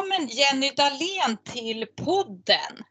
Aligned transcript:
välkommen 0.00 0.28
Jenny 0.28 0.70
Dahlén 0.70 1.36
till 1.44 1.86
podden. 2.04 2.84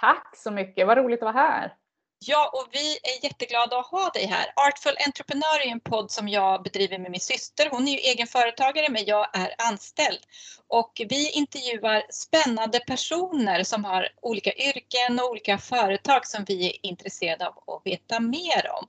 Tack 0.00 0.36
så 0.36 0.50
mycket, 0.50 0.86
vad 0.86 0.98
roligt 0.98 1.22
att 1.22 1.34
vara 1.34 1.44
här. 1.44 1.74
Ja, 2.18 2.50
och 2.54 2.68
vi 2.72 2.92
är 2.92 3.24
jätteglada 3.24 3.78
att 3.78 3.86
ha 3.86 4.10
dig 4.10 4.26
här. 4.26 4.46
Artful 4.56 4.96
Entrepreneur 5.06 5.66
är 5.66 5.70
en 5.70 5.80
podd 5.80 6.10
som 6.10 6.28
jag 6.28 6.62
bedriver 6.62 6.98
med 6.98 7.10
min 7.10 7.20
syster. 7.20 7.68
Hon 7.70 7.88
är 7.88 7.92
ju 7.92 7.98
egen 7.98 8.26
företagare 8.26 8.88
men 8.88 9.04
jag 9.04 9.36
är 9.38 9.54
anställd. 9.58 10.18
Och 10.68 10.92
vi 11.08 11.30
intervjuar 11.30 12.02
spännande 12.10 12.80
personer 12.80 13.62
som 13.62 13.84
har 13.84 14.08
olika 14.22 14.52
yrken 14.52 15.18
och 15.20 15.30
olika 15.30 15.58
företag 15.58 16.26
som 16.26 16.44
vi 16.44 16.66
är 16.66 16.86
intresserade 16.86 17.48
av 17.48 17.54
att 17.66 17.86
veta 17.86 18.20
mer 18.20 18.70
om. 18.78 18.86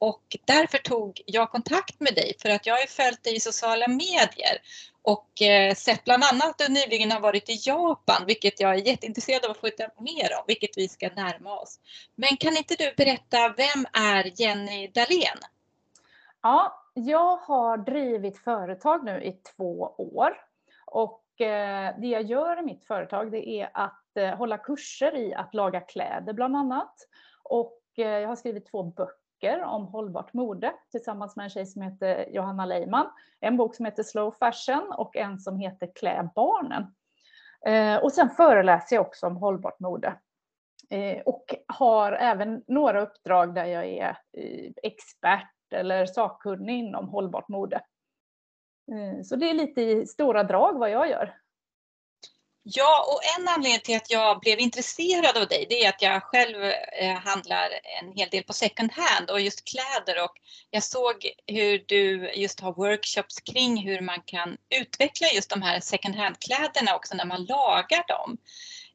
Och 0.00 0.36
därför 0.44 0.78
tog 0.78 1.22
jag 1.26 1.50
kontakt 1.50 2.00
med 2.00 2.14
dig 2.14 2.34
för 2.42 2.48
att 2.50 2.66
jag 2.66 2.74
har 2.74 2.86
följt 2.86 3.24
dig 3.24 3.36
i 3.36 3.40
sociala 3.40 3.88
medier 3.88 4.56
och 5.02 5.42
eh, 5.42 5.74
sett 5.74 6.04
bland 6.04 6.24
annat 6.24 6.50
att 6.50 6.58
du 6.58 6.72
nyligen 6.72 7.12
har 7.12 7.20
varit 7.20 7.50
i 7.50 7.58
Japan, 7.66 8.26
vilket 8.26 8.60
jag 8.60 8.74
är 8.74 8.88
jätteintresserad 8.88 9.44
av 9.44 9.50
att 9.50 9.58
få 9.58 9.66
veta 9.66 9.84
mer 9.98 10.30
om, 10.38 10.44
vilket 10.46 10.70
vi 10.76 10.88
ska 10.88 11.08
närma 11.08 11.58
oss. 11.58 11.80
Men 12.14 12.36
kan 12.36 12.56
inte 12.56 12.74
du 12.74 12.94
berätta, 12.96 13.54
vem 13.56 13.86
är 13.92 14.40
Jenny 14.40 14.88
Dahlén? 14.88 15.38
Ja, 16.42 16.84
jag 16.94 17.36
har 17.36 17.76
drivit 17.76 18.38
företag 18.38 19.04
nu 19.04 19.22
i 19.22 19.32
två 19.32 19.94
år 19.98 20.32
och 20.86 21.40
eh, 21.40 21.94
det 22.00 22.06
jag 22.06 22.22
gör 22.22 22.58
i 22.58 22.62
mitt 22.62 22.84
företag 22.84 23.30
det 23.32 23.48
är 23.48 23.70
att 23.74 24.16
eh, 24.16 24.28
hålla 24.28 24.58
kurser 24.58 25.16
i 25.16 25.34
att 25.34 25.54
laga 25.54 25.80
kläder 25.80 26.32
bland 26.32 26.56
annat. 26.56 26.94
Och 27.42 27.82
eh, 27.96 28.04
jag 28.04 28.28
har 28.28 28.36
skrivit 28.36 28.70
två 28.70 28.82
böcker 28.82 29.19
böcker 29.40 29.62
om 29.62 29.86
hållbart 29.86 30.32
mode 30.32 30.72
tillsammans 30.90 31.36
med 31.36 31.44
en 31.44 31.50
tjej 31.50 31.66
som 31.66 31.82
heter 31.82 32.26
Johanna 32.30 32.64
Leiman. 32.64 33.06
En 33.40 33.56
bok 33.56 33.74
som 33.74 33.84
heter 33.84 34.02
Slow 34.02 34.30
Fashion 34.30 34.92
och 34.92 35.16
en 35.16 35.38
som 35.38 35.58
heter 35.58 35.90
Klä 35.94 36.28
barnen. 36.34 36.94
Eh, 37.66 38.04
och 38.04 38.12
sen 38.12 38.30
föreläser 38.30 38.96
jag 38.96 39.06
också 39.06 39.26
om 39.26 39.36
hållbart 39.36 39.80
mode. 39.80 40.14
Eh, 40.90 41.22
och 41.22 41.54
har 41.66 42.12
även 42.12 42.64
några 42.66 43.00
uppdrag 43.00 43.54
där 43.54 43.64
jag 43.64 43.86
är 43.86 44.18
eh, 44.32 44.72
expert 44.82 45.72
eller 45.72 46.06
sakkunnig 46.06 46.78
inom 46.78 47.08
hållbart 47.08 47.48
mode. 47.48 47.80
Så 49.24 49.36
det 49.36 49.50
är 49.50 49.54
lite 49.54 49.82
i 49.82 50.06
stora 50.06 50.44
drag 50.44 50.78
vad 50.78 50.90
jag 50.90 51.10
gör. 51.10 51.39
Ja, 52.62 53.06
och 53.08 53.40
en 53.40 53.48
anledning 53.48 53.80
till 53.80 53.96
att 53.96 54.10
jag 54.10 54.40
blev 54.40 54.60
intresserad 54.60 55.36
av 55.36 55.48
dig, 55.48 55.66
det 55.68 55.84
är 55.84 55.88
att 55.88 56.02
jag 56.02 56.22
själv 56.22 56.64
eh, 56.64 57.16
handlar 57.16 57.70
en 58.00 58.12
hel 58.12 58.28
del 58.28 58.42
på 58.42 58.52
second 58.52 58.92
hand 58.92 59.30
och 59.30 59.40
just 59.40 59.64
kläder 59.64 60.24
och 60.24 60.32
jag 60.70 60.82
såg 60.82 61.30
hur 61.46 61.84
du 61.86 62.32
just 62.34 62.60
har 62.60 62.72
workshops 62.72 63.40
kring 63.40 63.76
hur 63.76 64.00
man 64.00 64.22
kan 64.24 64.56
utveckla 64.80 65.26
just 65.34 65.50
de 65.50 65.62
här 65.62 65.80
second 65.80 66.16
hand-kläderna 66.16 66.96
också 66.96 67.14
när 67.14 67.24
man 67.24 67.44
lagar 67.44 68.04
dem. 68.08 68.38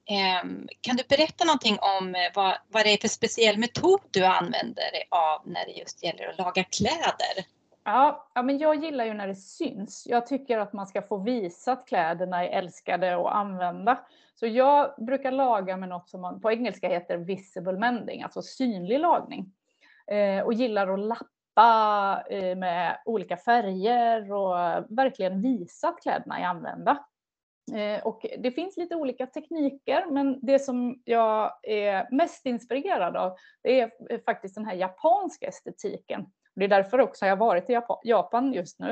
Ehm, 0.09 0.67
kan 0.81 0.95
du 0.95 1.03
berätta 1.03 1.45
någonting 1.45 1.77
om 1.79 2.15
eh, 2.15 2.31
vad, 2.33 2.57
vad 2.69 2.85
det 2.85 2.89
är 2.89 2.97
för 2.97 3.07
speciell 3.07 3.57
metod 3.57 4.01
du 4.11 4.25
använder 4.25 4.91
dig 4.91 5.07
av 5.11 5.41
när 5.45 5.65
det 5.65 5.71
just 5.71 6.03
gäller 6.03 6.27
att 6.27 6.37
laga 6.37 6.63
kläder? 6.63 7.45
Ja, 7.87 8.27
ja, 8.35 8.41
men 8.41 8.57
jag 8.57 8.83
gillar 8.83 9.05
ju 9.05 9.13
när 9.13 9.27
det 9.27 9.35
syns. 9.35 10.07
Jag 10.09 10.27
tycker 10.27 10.57
att 10.57 10.73
man 10.73 10.87
ska 10.87 11.01
få 11.01 11.17
visa 11.17 11.71
att 11.71 11.87
kläderna 11.87 12.45
är 12.45 12.49
älskade 12.49 13.15
och 13.15 13.35
använda. 13.35 13.99
Så 14.35 14.47
jag 14.47 14.93
brukar 14.97 15.31
laga 15.31 15.77
med 15.77 15.89
något 15.89 16.09
som 16.09 16.21
man 16.21 16.41
på 16.41 16.51
engelska 16.51 16.89
heter 16.89 17.17
visible 17.17 17.79
mending, 17.79 18.23
alltså 18.23 18.41
synlig 18.41 18.99
lagning. 18.99 19.53
Eh, 20.07 20.45
och 20.45 20.53
gillar 20.53 20.93
att 20.93 20.99
lappa 20.99 22.23
eh, 22.29 22.57
med 22.57 23.01
olika 23.05 23.37
färger 23.37 24.31
och 24.31 24.55
verkligen 24.89 25.41
visa 25.41 25.87
att 25.87 26.01
kläderna 26.01 26.39
är 26.39 26.45
använda. 26.45 27.05
Eh, 27.73 28.05
och 28.05 28.25
det 28.37 28.51
finns 28.51 28.77
lite 28.77 28.95
olika 28.95 29.27
tekniker, 29.27 30.05
men 30.11 30.39
det 30.41 30.59
som 30.59 31.01
jag 31.05 31.51
är 31.63 32.07
mest 32.11 32.45
inspirerad 32.45 33.15
av, 33.15 33.35
det 33.63 33.81
är 33.81 34.23
faktiskt 34.25 34.55
den 34.55 34.65
här 34.65 34.75
japanska 34.75 35.47
estetiken 35.47 36.25
det 36.55 36.65
är 36.65 36.69
därför 36.69 36.99
också 36.99 37.25
jag 37.25 37.31
har 37.31 37.45
varit 37.45 37.69
i 37.69 37.79
Japan 38.03 38.53
just 38.53 38.79
nu. 38.79 38.91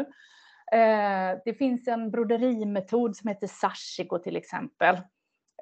Eh, 0.72 1.38
det 1.46 1.54
finns 1.58 1.88
en 1.88 2.12
broderimetod 2.12 3.16
som 3.16 3.28
heter 3.28 3.48
sashiko 3.48 4.20
till 4.20 4.36
exempel. 4.36 4.98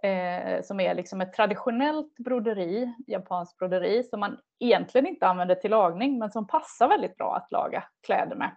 Eh, 0.03 0.61
som 0.61 0.79
är 0.79 0.95
liksom 0.95 1.21
ett 1.21 1.33
traditionellt 1.33 2.15
broderi, 2.15 2.93
japanskt 3.07 3.57
broderi, 3.57 4.03
som 4.03 4.19
man 4.19 4.37
egentligen 4.59 5.07
inte 5.07 5.27
använder 5.27 5.55
till 5.55 5.71
lagning, 5.71 6.19
men 6.19 6.31
som 6.31 6.47
passar 6.47 6.87
väldigt 6.87 7.17
bra 7.17 7.35
att 7.35 7.51
laga 7.51 7.83
kläder 8.03 8.35
med. 8.35 8.55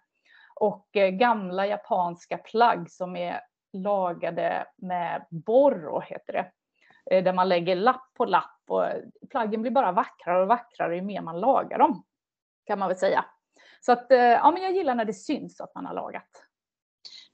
Och 0.54 0.96
eh, 0.96 1.10
gamla 1.10 1.66
japanska 1.66 2.38
plagg 2.38 2.90
som 2.90 3.16
är 3.16 3.40
lagade 3.72 4.66
med 4.76 5.26
borro, 5.30 6.00
heter 6.00 6.32
det. 6.32 6.50
Eh, 7.10 7.24
där 7.24 7.32
man 7.32 7.48
lägger 7.48 7.76
lapp 7.76 8.10
på 8.14 8.24
lapp 8.24 8.60
och 8.68 8.84
plaggen 9.30 9.62
blir 9.62 9.72
bara 9.72 9.92
vackrare 9.92 10.42
och 10.42 10.48
vackrare 10.48 10.96
ju 10.96 11.02
mer 11.02 11.20
man 11.20 11.40
lagar 11.40 11.78
dem. 11.78 12.04
Kan 12.66 12.78
man 12.78 12.88
väl 12.88 12.98
säga. 12.98 13.24
Så 13.86 13.92
att, 13.92 14.10
eh, 14.10 14.18
ja, 14.18 14.50
men 14.50 14.62
jag 14.62 14.76
gillar 14.76 14.94
när 14.94 15.04
det 15.04 15.14
syns 15.14 15.60
att 15.60 15.74
man 15.74 15.86
har 15.86 15.94
lagat. 15.94 16.28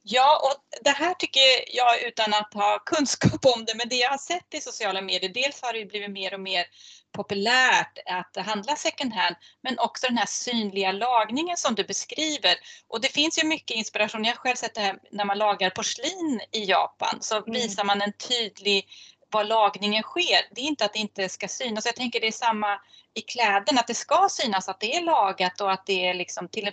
Ja, 0.03 0.41
och 0.45 0.81
det 0.85 0.91
här 0.91 1.15
tycker 1.15 1.41
jag 1.77 2.03
utan 2.03 2.35
att 2.35 2.55
ha 2.55 2.79
kunskap 2.87 3.47
om 3.57 3.65
det, 3.65 3.75
men 3.75 3.89
det 3.89 3.97
jag 3.97 4.11
har 4.11 4.19
sett 4.19 4.55
i 4.55 4.61
sociala 4.61 5.01
medier, 5.01 5.31
dels 5.35 5.63
har 5.63 5.73
det 5.73 5.85
blivit 5.85 6.11
mer 6.11 6.35
och 6.35 6.41
mer 6.41 6.65
populärt 7.13 7.99
att 8.07 8.47
handla 8.47 8.77
second 8.77 9.13
hand, 9.13 9.37
men 9.63 9.79
också 9.79 10.07
den 10.07 10.19
här 10.19 10.27
synliga 10.27 10.93
lagningen 10.93 11.57
som 11.57 11.75
du 11.75 11.85
beskriver. 11.85 12.55
Och 12.89 13.01
det 13.01 13.09
finns 13.09 13.43
ju 13.43 13.49
mycket 13.49 13.77
inspiration. 13.77 14.25
Jag 14.25 14.33
har 14.33 14.39
själv 14.39 14.57
sett 14.57 14.75
det 14.75 14.81
här 14.81 14.99
när 15.11 15.25
man 15.25 15.39
lagar 15.39 15.71
porslin 15.71 16.41
i 16.53 16.65
Japan, 16.65 17.19
så 17.21 17.37
mm. 17.37 17.53
visar 17.53 17.85
man 17.85 18.03
en 18.03 18.13
tydlig 18.13 18.89
var 19.33 19.45
lagningen 19.45 20.03
sker. 20.03 20.55
Det 20.55 20.61
är 20.61 20.65
inte 20.65 20.85
att 20.85 20.93
det 20.93 20.99
inte 20.99 21.29
ska 21.29 21.49
synas. 21.49 21.87
Jag 21.87 21.97
tänker 21.97 22.21
det 22.21 22.27
är 22.27 22.33
samma 22.33 22.81
i 23.15 23.21
kläderna, 23.21 23.81
att 23.81 23.87
det 23.87 23.95
ska 23.95 24.27
synas 24.31 24.69
att 24.69 24.81
det 24.81 24.97
är 24.97 25.03
lagat 25.03 25.61
och 25.61 25.73
att 25.73 25.87
det 25.87 26.07
är 26.07 26.15
liksom 26.15 26.49
till 26.49 26.71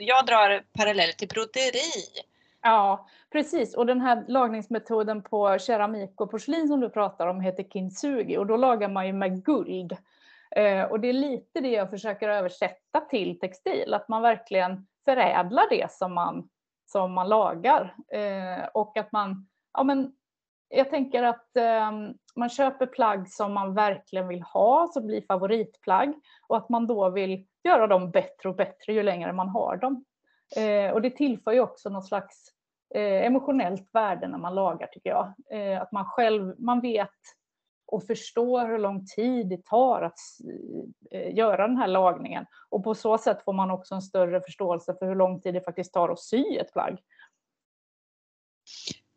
Jag 0.00 0.26
drar 0.26 0.64
paralleller 0.72 1.12
till 1.12 1.28
broderi. 1.28 2.22
Ja, 2.62 3.08
precis. 3.32 3.74
Och 3.74 3.86
den 3.86 4.00
här 4.00 4.24
lagningsmetoden 4.28 5.22
på 5.22 5.58
keramik 5.58 6.20
och 6.20 6.30
porslin 6.30 6.68
som 6.68 6.80
du 6.80 6.88
pratar 6.90 7.26
om 7.26 7.40
heter 7.40 7.62
kintsugi 7.62 8.36
och 8.36 8.46
då 8.46 8.56
lagar 8.56 8.88
man 8.88 9.06
ju 9.06 9.12
med 9.12 9.44
guld. 9.44 9.96
Eh, 10.50 10.82
och 10.82 11.00
det 11.00 11.08
är 11.08 11.12
lite 11.12 11.60
det 11.60 11.70
jag 11.70 11.90
försöker 11.90 12.28
översätta 12.28 13.00
till 13.00 13.38
textil, 13.38 13.94
att 13.94 14.08
man 14.08 14.22
verkligen 14.22 14.86
förädlar 15.04 15.64
det 15.70 15.92
som 15.92 16.14
man, 16.14 16.48
som 16.86 17.12
man 17.12 17.28
lagar. 17.28 17.94
Eh, 18.08 18.64
och 18.74 18.96
att 18.96 19.12
man 19.12 19.48
ja, 19.72 19.82
men 19.84 20.12
jag 20.68 20.90
tänker 20.90 21.22
att 21.22 21.56
eh, 21.56 21.90
man 22.36 22.48
köper 22.48 22.86
plagg 22.86 23.28
som 23.28 23.52
man 23.52 23.74
verkligen 23.74 24.28
vill 24.28 24.42
ha, 24.42 24.88
som 24.92 25.06
blir 25.06 25.22
favoritplagg 25.28 26.14
och 26.48 26.56
att 26.56 26.68
man 26.68 26.86
då 26.86 27.10
vill 27.10 27.46
göra 27.64 27.86
dem 27.86 28.10
bättre 28.10 28.48
och 28.48 28.56
bättre 28.56 28.92
ju 28.92 29.02
längre 29.02 29.32
man 29.32 29.48
har 29.48 29.76
dem. 29.76 30.04
Eh, 30.56 30.90
och 30.90 31.02
det 31.02 31.10
tillför 31.10 31.52
ju 31.52 31.60
också 31.60 31.88
något 31.88 32.06
slags 32.06 32.52
eh, 32.94 33.26
emotionellt 33.26 33.88
värde 33.92 34.28
när 34.28 34.38
man 34.38 34.54
lagar 34.54 34.86
tycker 34.86 35.10
jag. 35.10 35.32
Eh, 35.50 35.82
att 35.82 35.92
man 35.92 36.04
själv, 36.04 36.54
man 36.58 36.80
vet 36.80 37.10
och 37.86 38.06
förstår 38.06 38.68
hur 38.68 38.78
lång 38.78 39.06
tid 39.06 39.48
det 39.48 39.64
tar 39.64 40.02
att 40.02 40.18
eh, 41.10 41.34
göra 41.34 41.66
den 41.66 41.76
här 41.76 41.86
lagningen. 41.86 42.46
Och 42.68 42.84
på 42.84 42.94
så 42.94 43.18
sätt 43.18 43.42
får 43.44 43.52
man 43.52 43.70
också 43.70 43.94
en 43.94 44.02
större 44.02 44.40
förståelse 44.40 44.94
för 44.98 45.06
hur 45.06 45.14
lång 45.14 45.40
tid 45.40 45.54
det 45.54 45.60
faktiskt 45.60 45.92
tar 45.92 46.08
att 46.08 46.20
sy 46.20 46.56
ett 46.56 46.72
plagg. 46.72 46.98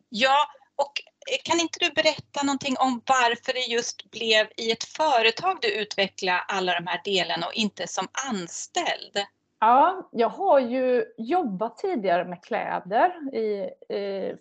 Ja, 0.08 0.36
och 0.76 0.92
kan 1.44 1.60
inte 1.60 1.78
du 1.80 1.90
berätta 1.90 2.42
någonting 2.44 2.76
om 2.78 3.02
varför 3.06 3.52
det 3.52 3.74
just 3.74 4.10
blev 4.10 4.46
i 4.56 4.70
ett 4.70 4.84
företag 4.84 5.58
du 5.60 5.80
utvecklade 5.82 6.38
alla 6.38 6.74
de 6.74 6.86
här 6.86 7.00
delarna 7.04 7.46
och 7.46 7.54
inte 7.54 7.86
som 7.86 8.08
anställd? 8.30 9.16
Ja, 9.60 10.08
jag 10.12 10.28
har 10.28 10.60
ju 10.60 11.04
jobbat 11.18 11.78
tidigare 11.78 12.24
med 12.24 12.44
kläder 12.44 13.34
i, 13.36 13.70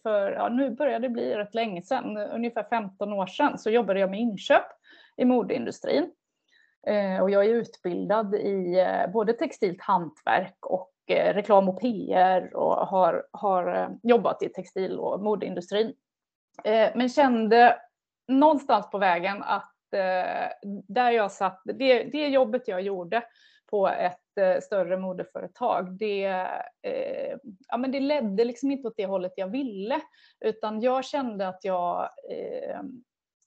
för, 0.03 0.31
ja, 0.31 0.49
nu 0.49 0.69
börjar 0.69 0.99
det 0.99 1.09
bli 1.09 1.35
rätt 1.35 1.55
länge 1.55 1.81
sedan, 1.81 2.17
ungefär 2.17 2.63
15 2.69 3.13
år 3.13 3.27
sedan, 3.27 3.57
så 3.57 3.69
jobbade 3.69 3.99
jag 3.99 4.09
med 4.09 4.19
inköp 4.19 4.65
i 5.17 5.25
modeindustrin. 5.25 6.11
Eh, 6.87 7.21
och 7.21 7.29
jag 7.29 7.45
är 7.45 7.49
utbildad 7.49 8.35
i 8.35 8.79
eh, 8.79 9.11
både 9.11 9.33
textilt 9.33 9.81
hantverk 9.81 10.65
och 10.65 10.91
eh, 11.07 11.33
reklam 11.33 11.69
och 11.69 11.81
PR 11.81 12.55
och 12.55 12.87
har, 12.87 13.23
har 13.31 13.75
eh, 13.75 13.89
jobbat 14.03 14.43
i 14.43 14.49
textil 14.49 14.99
och 14.99 15.23
modeindustrin 15.23 15.93
Eh, 16.63 16.91
men 16.95 17.09
kände 17.09 17.77
någonstans 18.27 18.89
på 18.89 18.97
vägen 18.97 19.44
att 19.44 19.94
eh, 19.94 20.71
där 20.88 21.11
jag 21.11 21.31
satt, 21.31 21.61
det, 21.63 22.03
det 22.03 22.27
jobbet 22.27 22.67
jag 22.67 22.81
gjorde 22.81 23.23
på 23.69 23.88
ett 23.88 24.38
eh, 24.38 24.61
större 24.61 24.97
modeföretag, 24.97 25.97
det, 25.97 26.25
eh, 26.81 27.38
ja, 27.67 27.77
men 27.77 27.91
det 27.91 28.00
ledde 28.00 28.45
liksom 28.45 28.71
inte 28.71 28.88
åt 28.88 28.97
det 28.97 29.06
hållet 29.06 29.33
jag 29.35 29.47
ville, 29.47 30.01
utan 30.39 30.81
jag 30.81 31.06
kände 31.06 31.47
att 31.47 31.63
jag 31.63 32.09
eh, 32.31 32.79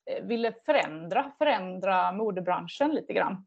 eh, 0.07 0.23
ville 0.23 0.53
förändra, 0.67 1.33
förändra 1.39 2.13
modebranschen 2.13 2.91
lite 2.95 3.13
grann. 3.13 3.47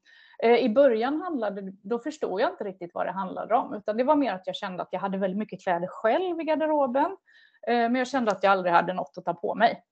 I 0.59 0.69
början 0.69 1.21
handlade 1.21 1.61
då 1.81 1.99
förstod 1.99 2.41
jag 2.41 2.49
inte 2.49 2.63
riktigt 2.63 2.91
vad 2.93 3.05
det 3.05 3.11
handlade 3.11 3.55
om, 3.55 3.73
utan 3.73 3.97
det 3.97 4.03
var 4.03 4.15
mer 4.15 4.33
att 4.33 4.47
jag 4.47 4.55
kände 4.55 4.83
att 4.83 4.89
jag 4.91 4.99
hade 4.99 5.17
väldigt 5.17 5.37
mycket 5.37 5.63
kläder 5.63 5.87
själv 5.87 6.39
i 6.41 6.43
garderoben. 6.43 7.17
Eh, 7.67 7.75
men 7.75 7.95
jag 7.95 8.07
kände 8.07 8.31
att 8.31 8.43
jag 8.43 8.51
aldrig 8.51 8.73
hade 8.73 8.93
något 8.93 9.17
att 9.17 9.25
ta 9.25 9.33
på 9.33 9.55
mig. 9.55 9.83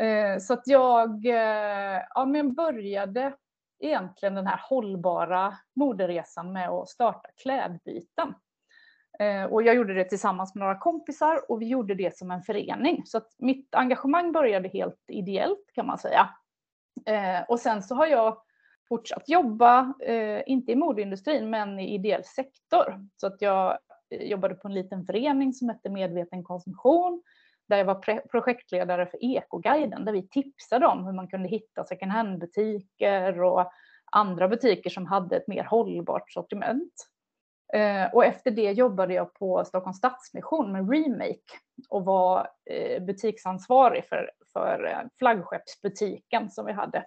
Eh, 0.00 0.38
så 0.38 0.52
att 0.52 0.66
jag 0.66 1.26
eh, 1.26 2.02
ja, 2.14 2.24
men 2.26 2.54
började 2.54 3.34
egentligen 3.80 4.34
den 4.34 4.46
här 4.46 4.60
hållbara 4.68 5.56
moderesan 5.74 6.52
med 6.52 6.68
att 6.68 6.88
starta 6.88 7.28
klädbyten. 7.42 8.34
Och 9.50 9.62
jag 9.62 9.74
gjorde 9.74 9.94
det 9.94 10.04
tillsammans 10.04 10.54
med 10.54 10.60
några 10.60 10.78
kompisar 10.78 11.50
och 11.50 11.62
vi 11.62 11.66
gjorde 11.66 11.94
det 11.94 12.16
som 12.16 12.30
en 12.30 12.42
förening. 12.42 13.02
Så 13.06 13.18
att 13.18 13.28
mitt 13.38 13.74
engagemang 13.74 14.32
började 14.32 14.68
helt 14.68 15.04
ideellt 15.08 15.70
kan 15.74 15.86
man 15.86 15.98
säga. 15.98 16.30
Och 17.48 17.60
sen 17.60 17.82
så 17.82 17.94
har 17.94 18.06
jag 18.06 18.42
fortsatt 18.88 19.28
jobba, 19.28 19.94
inte 20.46 20.72
i 20.72 20.76
modeindustrin, 20.76 21.50
men 21.50 21.78
i 21.78 21.94
ideell 21.94 22.24
sektor. 22.24 23.06
Så 23.16 23.26
att 23.26 23.42
jag 23.42 23.78
jobbade 24.10 24.54
på 24.54 24.68
en 24.68 24.74
liten 24.74 25.04
förening 25.04 25.52
som 25.52 25.68
hette 25.68 25.90
Medveten 25.90 26.44
konsumtion, 26.44 27.22
där 27.68 27.76
jag 27.76 27.84
var 27.84 28.28
projektledare 28.28 29.06
för 29.06 29.24
Ekoguiden, 29.24 30.04
där 30.04 30.12
vi 30.12 30.28
tipsade 30.28 30.86
om 30.86 31.06
hur 31.06 31.12
man 31.12 31.28
kunde 31.28 31.48
hitta 31.48 31.84
second 31.84 32.12
hand-butiker 32.12 33.42
och 33.42 33.72
andra 34.12 34.48
butiker 34.48 34.90
som 34.90 35.06
hade 35.06 35.36
ett 35.36 35.48
mer 35.48 35.64
hållbart 35.64 36.32
sortiment. 36.32 36.92
Eh, 37.72 38.14
och 38.14 38.24
efter 38.24 38.50
det 38.50 38.72
jobbade 38.72 39.14
jag 39.14 39.34
på 39.34 39.64
Stockholms 39.64 39.96
Stadsmission 39.96 40.72
med 40.72 40.90
Remake 40.90 41.58
och 41.88 42.04
var 42.04 42.48
eh, 42.70 43.02
butiksansvarig 43.02 44.04
för, 44.04 44.30
för 44.52 44.86
eh, 44.86 45.08
flaggskeppsbutiken 45.18 46.50
som 46.50 46.66
vi 46.66 46.72
hade 46.72 47.04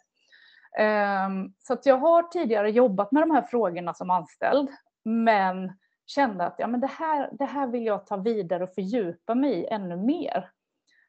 ehm, 0.78 1.54
så 1.60 1.74
att 1.74 1.86
jag 1.86 1.98
har 1.98 2.24
tidigare 2.24 2.72
jobbat 2.72 3.12
med 3.12 3.24
de 3.24 3.32
här 3.32 3.42
frågorna 3.42 3.94
som 3.94 4.10
anställd, 4.10 4.70
men 5.04 5.72
kände 6.14 6.46
att 6.46 6.56
ja, 6.58 6.68
men 6.68 6.82
det, 6.82 6.88
här, 6.88 7.30
det 7.32 7.46
här 7.46 7.68
vill 7.68 7.86
jag 7.86 8.06
ta 8.06 8.18
vidare 8.18 8.64
och 8.64 8.74
fördjupa 8.74 9.36
mig 9.36 9.54
i 9.54 9.68
ännu 9.68 9.98
mer. 9.98 10.50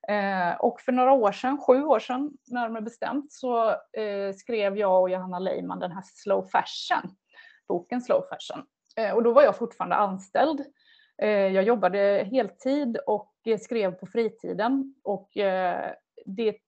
Eh, 0.09 0.55
och 0.61 0.81
för 0.81 0.93
några 0.93 1.13
år 1.13 1.33
sedan, 1.33 1.59
sju 1.59 1.85
år 1.85 1.99
sedan 1.99 2.31
närmare 2.47 2.83
bestämt, 2.83 3.33
så 3.33 3.71
eh, 3.71 4.35
skrev 4.37 4.77
jag 4.77 5.03
och 5.03 5.11
Johanna 5.11 5.39
Leiman 5.39 5.79
den 5.79 5.93
här 5.93 6.03
Slow 6.05 6.43
Fashion, 6.43 7.17
boken 7.69 8.01
Slow 8.01 8.21
Fashion. 8.21 8.67
Eh, 8.97 9.15
och 9.15 9.23
då 9.23 9.33
var 9.33 9.43
jag 9.43 9.57
fortfarande 9.57 9.97
anställd. 9.97 10.65
Eh, 11.23 11.29
jag 11.29 11.65
jobbade 11.65 12.29
heltid 12.31 12.97
och 13.07 13.33
eh, 13.47 13.59
skrev 13.59 13.93
på 13.93 14.07
fritiden 14.07 14.95
och 15.03 15.37
eh, 15.37 15.93
det 16.27 16.59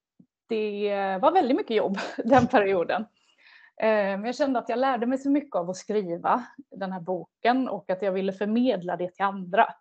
det 0.48 1.18
var 1.22 1.32
väldigt 1.32 1.56
mycket 1.56 1.76
jobb 1.76 1.98
den 2.24 2.46
perioden. 2.46 3.04
Men 3.82 4.24
jag 4.24 4.36
kände 4.36 4.58
att 4.58 4.68
jag 4.68 4.78
lärde 4.78 5.06
mig 5.06 5.18
så 5.18 5.30
mycket 5.30 5.56
av 5.56 5.70
att 5.70 5.76
skriva 5.76 6.44
den 6.70 6.92
här 6.92 7.00
boken 7.00 7.68
och 7.68 7.90
att 7.90 8.02
jag 8.02 8.12
ville 8.12 8.32
förmedla 8.32 8.96
det 8.96 9.10
till 9.10 9.24
andra. 9.24 9.74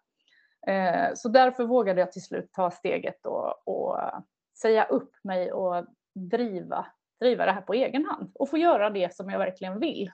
Eh, 0.67 1.13
så 1.15 1.29
därför 1.29 1.63
vågade 1.63 1.99
jag 1.99 2.11
till 2.11 2.23
slut 2.23 2.51
ta 2.53 2.71
steget 2.71 3.25
och, 3.25 3.67
och 3.67 3.99
säga 4.61 4.83
upp 4.83 5.11
mig 5.23 5.51
och 5.51 5.85
driva, 6.13 6.85
driva 7.19 7.45
det 7.45 7.51
här 7.51 7.61
på 7.61 7.73
egen 7.73 8.05
hand 8.05 8.31
och 8.35 8.49
få 8.49 8.57
göra 8.57 8.89
det 8.89 9.15
som 9.15 9.29
jag 9.29 9.39
verkligen 9.39 9.79
vill. 9.79 10.11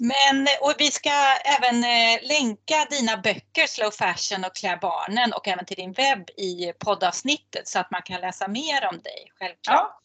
Men, 0.00 0.46
och 0.60 0.74
vi 0.78 0.90
ska 0.90 1.10
även 1.58 1.84
eh, 1.84 2.28
länka 2.28 2.86
dina 2.90 3.16
böcker 3.16 3.66
Slow 3.66 3.90
Fashion 3.90 4.44
och 4.44 4.54
Klä 4.54 4.78
barnen 4.82 5.32
och 5.32 5.48
även 5.48 5.64
till 5.64 5.76
din 5.76 5.92
webb 5.92 6.30
i 6.36 6.72
poddavsnittet 6.78 7.68
så 7.68 7.78
att 7.78 7.90
man 7.90 8.02
kan 8.02 8.20
läsa 8.20 8.48
mer 8.48 8.88
om 8.92 9.00
dig, 9.02 9.32
självklart. 9.38 9.76
Ja. 9.76 10.00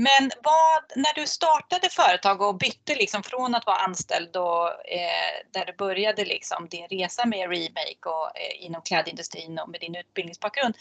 Men 0.00 0.30
vad, 0.42 0.82
när 0.96 1.14
du 1.14 1.26
startade 1.26 1.88
företag 1.88 2.42
och 2.42 2.58
bytte 2.58 2.94
liksom 2.94 3.22
från 3.22 3.54
att 3.54 3.66
vara 3.66 3.76
anställd 3.76 4.36
och 4.36 4.68
eh, 4.88 5.32
där 5.52 5.66
du 5.66 5.72
började 5.72 6.24
liksom 6.24 6.68
din 6.68 6.88
resa 6.88 7.26
med 7.26 7.50
Remake 7.50 8.08
och 8.08 8.38
eh, 8.38 8.64
inom 8.64 8.82
klädindustrin 8.82 9.58
och 9.58 9.68
med 9.68 9.80
din 9.80 9.94
utbildningsbakgrund. 9.94 10.74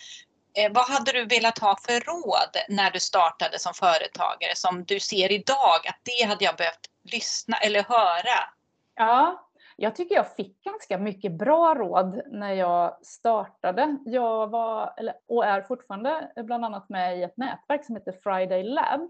Eh, 0.57 0.71
vad 0.71 0.89
hade 0.89 1.11
du 1.11 1.25
velat 1.25 1.59
ha 1.59 1.77
för 1.85 1.99
råd 1.99 2.57
när 2.69 2.91
du 2.91 2.99
startade 2.99 3.59
som 3.59 3.73
företagare 3.73 4.55
som 4.55 4.85
du 4.85 4.99
ser 4.99 5.31
idag 5.31 5.87
att 5.87 5.99
det 6.03 6.27
hade 6.27 6.45
jag 6.45 6.55
behövt 6.55 6.89
lyssna 7.03 7.57
eller 7.57 7.83
höra? 7.83 8.49
Ja, 8.95 9.48
jag 9.81 9.95
tycker 9.95 10.15
jag 10.15 10.35
fick 10.35 10.63
ganska 10.63 10.97
mycket 10.97 11.31
bra 11.31 11.75
råd 11.75 12.21
när 12.27 12.53
jag 12.53 13.05
startade. 13.05 13.97
Jag 14.05 14.47
var, 14.47 14.93
eller, 14.97 15.13
och 15.27 15.45
är 15.45 15.61
fortfarande 15.61 16.31
eh, 16.35 16.43
bland 16.43 16.65
annat 16.65 16.89
med 16.89 17.19
i 17.19 17.23
ett 17.23 17.37
nätverk 17.37 17.85
som 17.85 17.95
heter 17.95 18.11
Friday 18.23 18.63
Lab. 18.63 19.01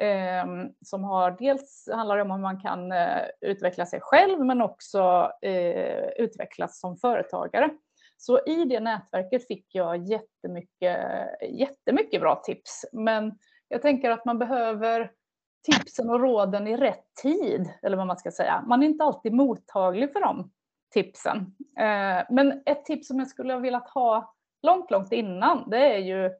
Eh, 0.00 0.46
som 0.84 1.04
har 1.04 1.30
dels 1.30 1.88
handlar 1.92 2.18
om 2.18 2.30
hur 2.30 2.38
man 2.38 2.60
kan 2.60 2.92
eh, 2.92 3.22
utveckla 3.40 3.86
sig 3.86 4.00
själv 4.02 4.40
men 4.40 4.62
också 4.62 5.32
eh, 5.42 6.08
utvecklas 6.16 6.80
som 6.80 6.96
företagare. 6.96 7.70
Så 8.16 8.40
i 8.46 8.64
det 8.64 8.80
nätverket 8.80 9.46
fick 9.46 9.66
jag 9.74 9.96
jättemycket, 9.96 10.98
jättemycket 11.50 12.20
bra 12.20 12.42
tips. 12.44 12.84
Men 12.92 13.38
jag 13.68 13.82
tänker 13.82 14.10
att 14.10 14.24
man 14.24 14.38
behöver 14.38 15.10
tipsen 15.64 16.10
och 16.10 16.20
råden 16.20 16.66
i 16.66 16.76
rätt 16.76 17.14
tid, 17.22 17.70
eller 17.82 17.96
vad 17.96 18.06
man 18.06 18.16
ska 18.16 18.30
säga. 18.30 18.64
Man 18.66 18.82
är 18.82 18.86
inte 18.86 19.04
alltid 19.04 19.32
mottaglig 19.32 20.12
för 20.12 20.20
de 20.20 20.50
tipsen. 20.94 21.38
Eh, 21.78 22.26
men 22.30 22.62
ett 22.66 22.84
tips 22.84 23.08
som 23.08 23.18
jag 23.18 23.28
skulle 23.28 23.52
ha 23.52 23.60
velat 23.60 23.90
ha 23.90 24.34
långt, 24.62 24.90
långt 24.90 25.12
innan, 25.12 25.70
det 25.70 25.94
är 25.94 25.98
ju 25.98 26.30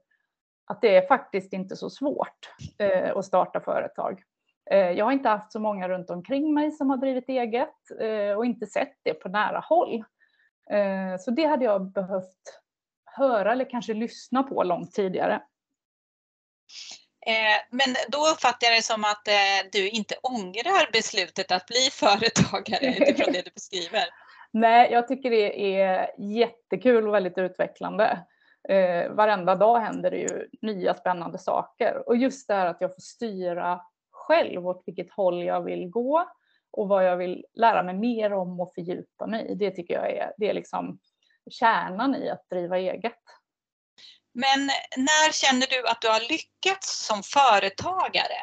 att 0.67 0.81
det 0.81 0.97
är 0.97 1.07
faktiskt 1.07 1.53
inte 1.53 1.77
så 1.77 1.91
svårt 1.91 2.51
eh, 2.79 3.17
att 3.17 3.25
starta 3.25 3.61
företag. 3.61 4.23
Eh, 4.71 4.91
jag 4.91 5.05
har 5.05 5.13
inte 5.13 5.29
haft 5.29 5.53
så 5.53 5.61
många 5.61 5.89
runt 5.89 6.11
omkring 6.11 6.55
mig 6.55 6.73
som 6.73 6.91
har 6.91 6.97
drivit 6.97 7.29
eget 7.29 7.75
och 8.37 8.47
inte 8.47 8.67
sett 8.67 8.97
det 9.03 9.15
på 9.15 9.29
nära 9.29 9.61
håll. 9.61 10.05
Så 11.21 11.31
det 11.31 11.45
hade 11.45 11.65
jag 11.65 11.93
behövt 11.93 12.61
höra 13.05 13.53
eller 13.53 13.71
kanske 13.71 13.95
lyssna 13.95 14.43
på 14.43 14.63
långt 14.63 14.93
tidigare. 14.93 15.43
Eh, 17.27 17.61
men 17.71 17.95
då 18.09 18.19
uppfattar 18.19 18.67
jag 18.67 18.77
det 18.77 18.83
som 18.83 19.05
att 19.05 19.29
eh, 19.29 19.69
du 19.73 19.89
inte 19.89 20.15
ångrar 20.23 20.93
beslutet 20.93 21.53
att 21.53 21.67
bli 21.67 21.89
företagare 21.93 22.97
utifrån 23.11 23.33
det 23.33 23.43
du 23.45 23.51
beskriver. 23.55 24.05
Nej, 24.51 24.93
jag 24.93 25.09
tycker 25.09 25.31
det 25.31 25.77
är 25.81 26.11
jättekul 26.19 27.09
och 27.09 27.15
väldigt 27.15 27.39
utvecklande. 27.39 28.19
Eh, 28.69 29.11
varenda 29.11 29.55
dag 29.55 29.81
händer 29.81 30.11
det 30.11 30.17
ju 30.17 30.49
nya 30.63 30.95
spännande 30.95 31.39
saker 31.39 32.09
och 32.09 32.17
just 32.17 32.49
det 32.49 32.55
här 32.55 32.67
att 32.67 32.81
jag 32.81 32.95
får 32.95 33.01
styra 33.01 33.81
själv 34.11 34.67
åt 34.67 34.83
vilket 34.87 35.13
håll 35.13 35.43
jag 35.43 35.63
vill 35.63 35.89
gå 35.89 36.29
och 36.71 36.89
vad 36.89 37.05
jag 37.05 37.17
vill 37.17 37.45
lära 37.55 37.83
mig 37.83 37.95
mer 37.95 38.33
om 38.33 38.61
och 38.61 38.75
fördjupa 38.75 39.27
mig 39.27 39.47
i. 39.47 39.55
Det 39.55 39.71
tycker 39.71 39.95
jag 39.95 40.11
är, 40.11 40.33
det 40.37 40.49
är 40.49 40.55
liksom 40.55 40.99
kärnan 41.51 42.15
i 42.15 42.31
att 42.31 42.49
driva 42.51 42.79
eget. 42.79 43.23
Men 44.35 44.61
när 44.97 45.33
känner 45.33 45.67
du 45.67 45.89
att 45.89 46.01
du 46.01 46.09
har 46.09 46.21
lyckats 46.21 47.07
som 47.07 47.23
företagare? 47.23 48.41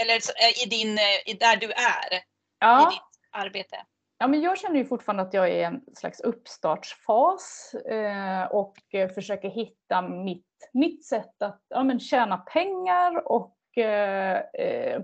Eller 0.00 0.16
i 0.64 0.68
din, 0.68 0.98
i 1.26 1.32
där 1.40 1.56
du 1.56 1.66
är 1.66 2.22
ja. 2.58 2.82
i 2.82 2.94
ditt 2.94 3.02
arbete? 3.30 3.76
Ja, 4.18 4.26
men 4.26 4.40
jag 4.40 4.58
känner 4.58 4.76
ju 4.76 4.84
fortfarande 4.84 5.22
att 5.22 5.34
jag 5.34 5.48
är 5.48 5.54
i 5.54 5.62
en 5.62 5.80
slags 5.94 6.20
uppstartsfas 6.20 7.74
eh, 7.90 8.42
och 8.42 8.76
försöker 9.14 9.48
hitta 9.48 10.02
mitt, 10.02 10.70
mitt 10.72 11.06
sätt 11.06 11.42
att 11.42 11.62
ja, 11.68 11.84
men 11.84 12.00
tjäna 12.00 12.36
pengar 12.36 13.28
och 13.28 13.56
eh, 13.78 14.42
eh, 14.54 15.02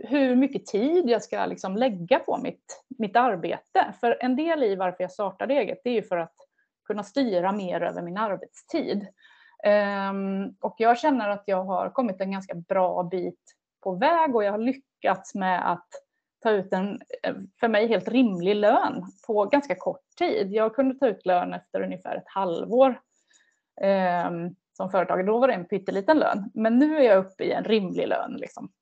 hur 0.00 0.36
mycket 0.36 0.66
tid 0.66 1.08
jag 1.08 1.22
ska 1.22 1.46
liksom 1.46 1.76
lägga 1.76 2.18
på 2.18 2.36
mitt, 2.36 2.84
mitt 2.98 3.16
arbete. 3.16 3.94
För 4.00 4.16
en 4.20 4.36
del 4.36 4.62
i 4.62 4.76
varför 4.76 5.04
jag 5.04 5.12
startade 5.12 5.54
eget, 5.54 5.80
det 5.84 5.90
är 5.90 5.94
ju 5.94 6.02
för 6.02 6.16
att 6.16 6.36
kunna 6.84 7.02
styra 7.02 7.52
mer 7.52 7.80
över 7.80 8.02
min 8.02 8.18
arbetstid. 8.18 9.06
Ehm, 9.64 10.54
och 10.60 10.74
jag 10.78 10.98
känner 10.98 11.28
att 11.28 11.42
jag 11.46 11.64
har 11.64 11.90
kommit 11.90 12.20
en 12.20 12.32
ganska 12.32 12.54
bra 12.54 13.02
bit 13.02 13.40
på 13.82 13.94
väg 13.94 14.34
och 14.34 14.44
jag 14.44 14.52
har 14.52 14.58
lyckats 14.58 15.34
med 15.34 15.72
att 15.72 15.88
ta 16.42 16.50
ut 16.50 16.72
en, 16.72 17.00
eh, 17.22 17.34
för 17.60 17.68
mig, 17.68 17.88
helt 17.88 18.08
rimlig 18.08 18.56
lön 18.56 19.04
på 19.26 19.44
ganska 19.44 19.74
kort 19.74 20.04
tid. 20.18 20.52
Jag 20.52 20.74
kunde 20.74 20.94
ta 20.94 21.06
ut 21.06 21.26
lön 21.26 21.54
efter 21.54 21.80
ungefär 21.80 22.16
ett 22.16 22.28
halvår 22.28 23.00
ehm, 23.80 24.54
som 24.72 24.90
företagare. 24.90 25.26
Då 25.26 25.38
var 25.38 25.48
det 25.48 25.54
en 25.54 25.68
pytteliten 25.68 26.18
lön, 26.18 26.50
men 26.54 26.78
nu 26.78 26.96
är 26.98 27.02
jag 27.02 27.26
uppe 27.26 27.44
i 27.44 27.52
en 27.52 27.64
rimlig 27.64 28.08
lön. 28.08 28.32
Liksom. 28.32 28.72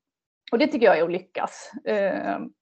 Och 0.53 0.59
det 0.59 0.67
tycker 0.67 0.87
jag 0.87 0.99
är 0.99 1.05
att 1.05 1.13
lyckas. 1.13 1.73
Ehm, 1.85 2.53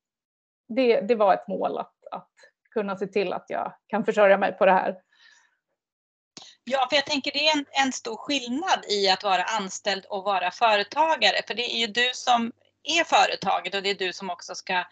det, 0.68 1.00
det 1.00 1.14
var 1.14 1.35
ett 1.35 1.49
mål 1.49 1.78
att, 1.78 1.94
att 2.11 2.30
kunna 2.70 2.97
se 2.97 3.06
till 3.06 3.32
att 3.32 3.47
jag 3.49 3.73
kan 3.87 4.04
försörja 4.04 4.38
mig 4.38 4.52
på 4.52 4.66
det 4.66 4.73
här 4.73 4.97
Ja, 6.64 6.87
för 6.88 6.97
jag 6.97 7.07
tänker 7.07 7.33
det 7.33 7.49
är 7.49 7.57
en, 7.57 7.64
en 7.71 7.93
stor 7.93 8.17
skillnad 8.17 8.85
i 8.88 9.09
att 9.09 9.23
vara 9.23 9.43
anställd 9.43 10.05
och 10.05 10.25
vara 10.25 10.50
företagare. 10.50 11.40
För 11.47 11.55
det 11.55 11.75
är 11.75 11.79
ju 11.79 11.87
du 11.87 12.11
som 12.14 12.52
är 12.83 13.05
företaget 13.05 13.75
och 13.75 13.83
det 13.83 13.90
är 13.90 13.95
du 13.95 14.12
som 14.12 14.31
också 14.31 14.55
ska 14.55 14.85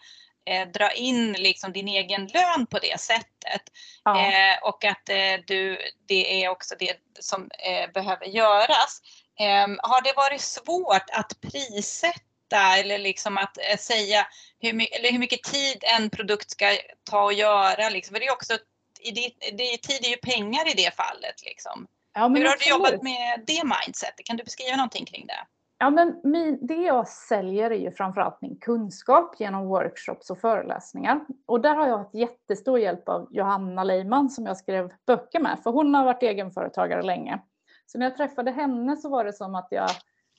eh, 0.45 0.67
dra 0.73 0.91
in 0.91 1.33
liksom 1.33 1.73
din 1.73 1.87
egen 1.87 2.27
lön 2.27 2.65
på 2.65 2.79
det 2.79 2.99
sättet. 2.99 3.61
Ja. 4.03 4.19
Eh, 4.19 4.63
och 4.63 4.85
att 4.85 5.09
eh, 5.09 5.39
du, 5.47 5.77
det 6.07 6.43
är 6.43 6.49
också 6.49 6.75
det 6.79 6.97
som 7.19 7.49
eh, 7.59 7.91
behöver 7.91 8.25
göras. 8.25 9.01
Ehm, 9.39 9.79
har 9.83 10.01
det 10.01 10.13
varit 10.15 10.41
svårt 10.41 11.09
att 11.11 11.41
prissätta 11.41 12.77
eller 12.77 12.97
liksom 12.97 13.37
att 13.37 13.57
eh, 13.57 13.77
säga 13.77 14.27
hur, 14.59 14.69
eller 14.69 15.11
hur 15.11 15.19
mycket 15.19 15.43
tid 15.43 15.83
en 15.97 16.09
produkt 16.09 16.51
ska 16.51 16.77
ta 17.09 17.23
och 17.23 17.33
göra? 17.33 17.89
Liksom? 17.89 18.13
För 18.13 18.19
det 18.19 18.25
är 18.25 18.33
också 18.33 18.57
i 18.99 19.11
det, 19.11 19.51
det, 19.57 19.77
tid 19.77 20.05
är 20.05 20.09
ju 20.09 20.17
pengar 20.17 20.71
i 20.71 20.73
det 20.83 20.95
fallet. 20.95 21.45
Liksom. 21.45 21.87
Ja, 22.13 22.27
men 22.27 22.37
Hur 22.37 22.47
har 22.47 22.53
absolut. 22.53 22.81
du 22.81 22.89
jobbat 22.89 23.03
med 23.03 23.43
det 23.47 23.63
mindsetet? 23.63 24.25
Kan 24.25 24.37
du 24.37 24.43
beskriva 24.43 24.75
någonting 24.75 25.05
kring 25.05 25.25
det? 25.27 25.47
Ja, 25.81 25.89
men 25.89 26.21
min, 26.23 26.67
det 26.67 26.75
jag 26.75 27.07
säljer 27.07 27.71
är 27.71 27.79
ju 27.79 27.91
framförallt 27.91 28.41
min 28.41 28.55
kunskap 28.59 29.35
genom 29.39 29.67
workshops 29.67 30.29
och 30.29 30.39
föreläsningar. 30.39 31.19
Och 31.45 31.61
där 31.61 31.75
har 31.75 31.87
jag 31.87 31.97
haft 31.97 32.15
jättestor 32.15 32.79
hjälp 32.79 33.09
av 33.09 33.27
Johanna 33.31 33.83
Leiman 33.83 34.29
som 34.29 34.45
jag 34.45 34.57
skrev 34.57 34.89
böcker 35.07 35.39
med, 35.39 35.59
för 35.63 35.71
hon 35.71 35.95
har 35.95 36.05
varit 36.05 36.23
egenföretagare 36.23 37.01
länge. 37.01 37.39
Så 37.85 37.97
när 37.97 38.05
jag 38.05 38.17
träffade 38.17 38.51
henne 38.51 38.97
så 38.97 39.09
var 39.09 39.25
det 39.25 39.33
som 39.33 39.55
att 39.55 39.67
jag 39.71 39.89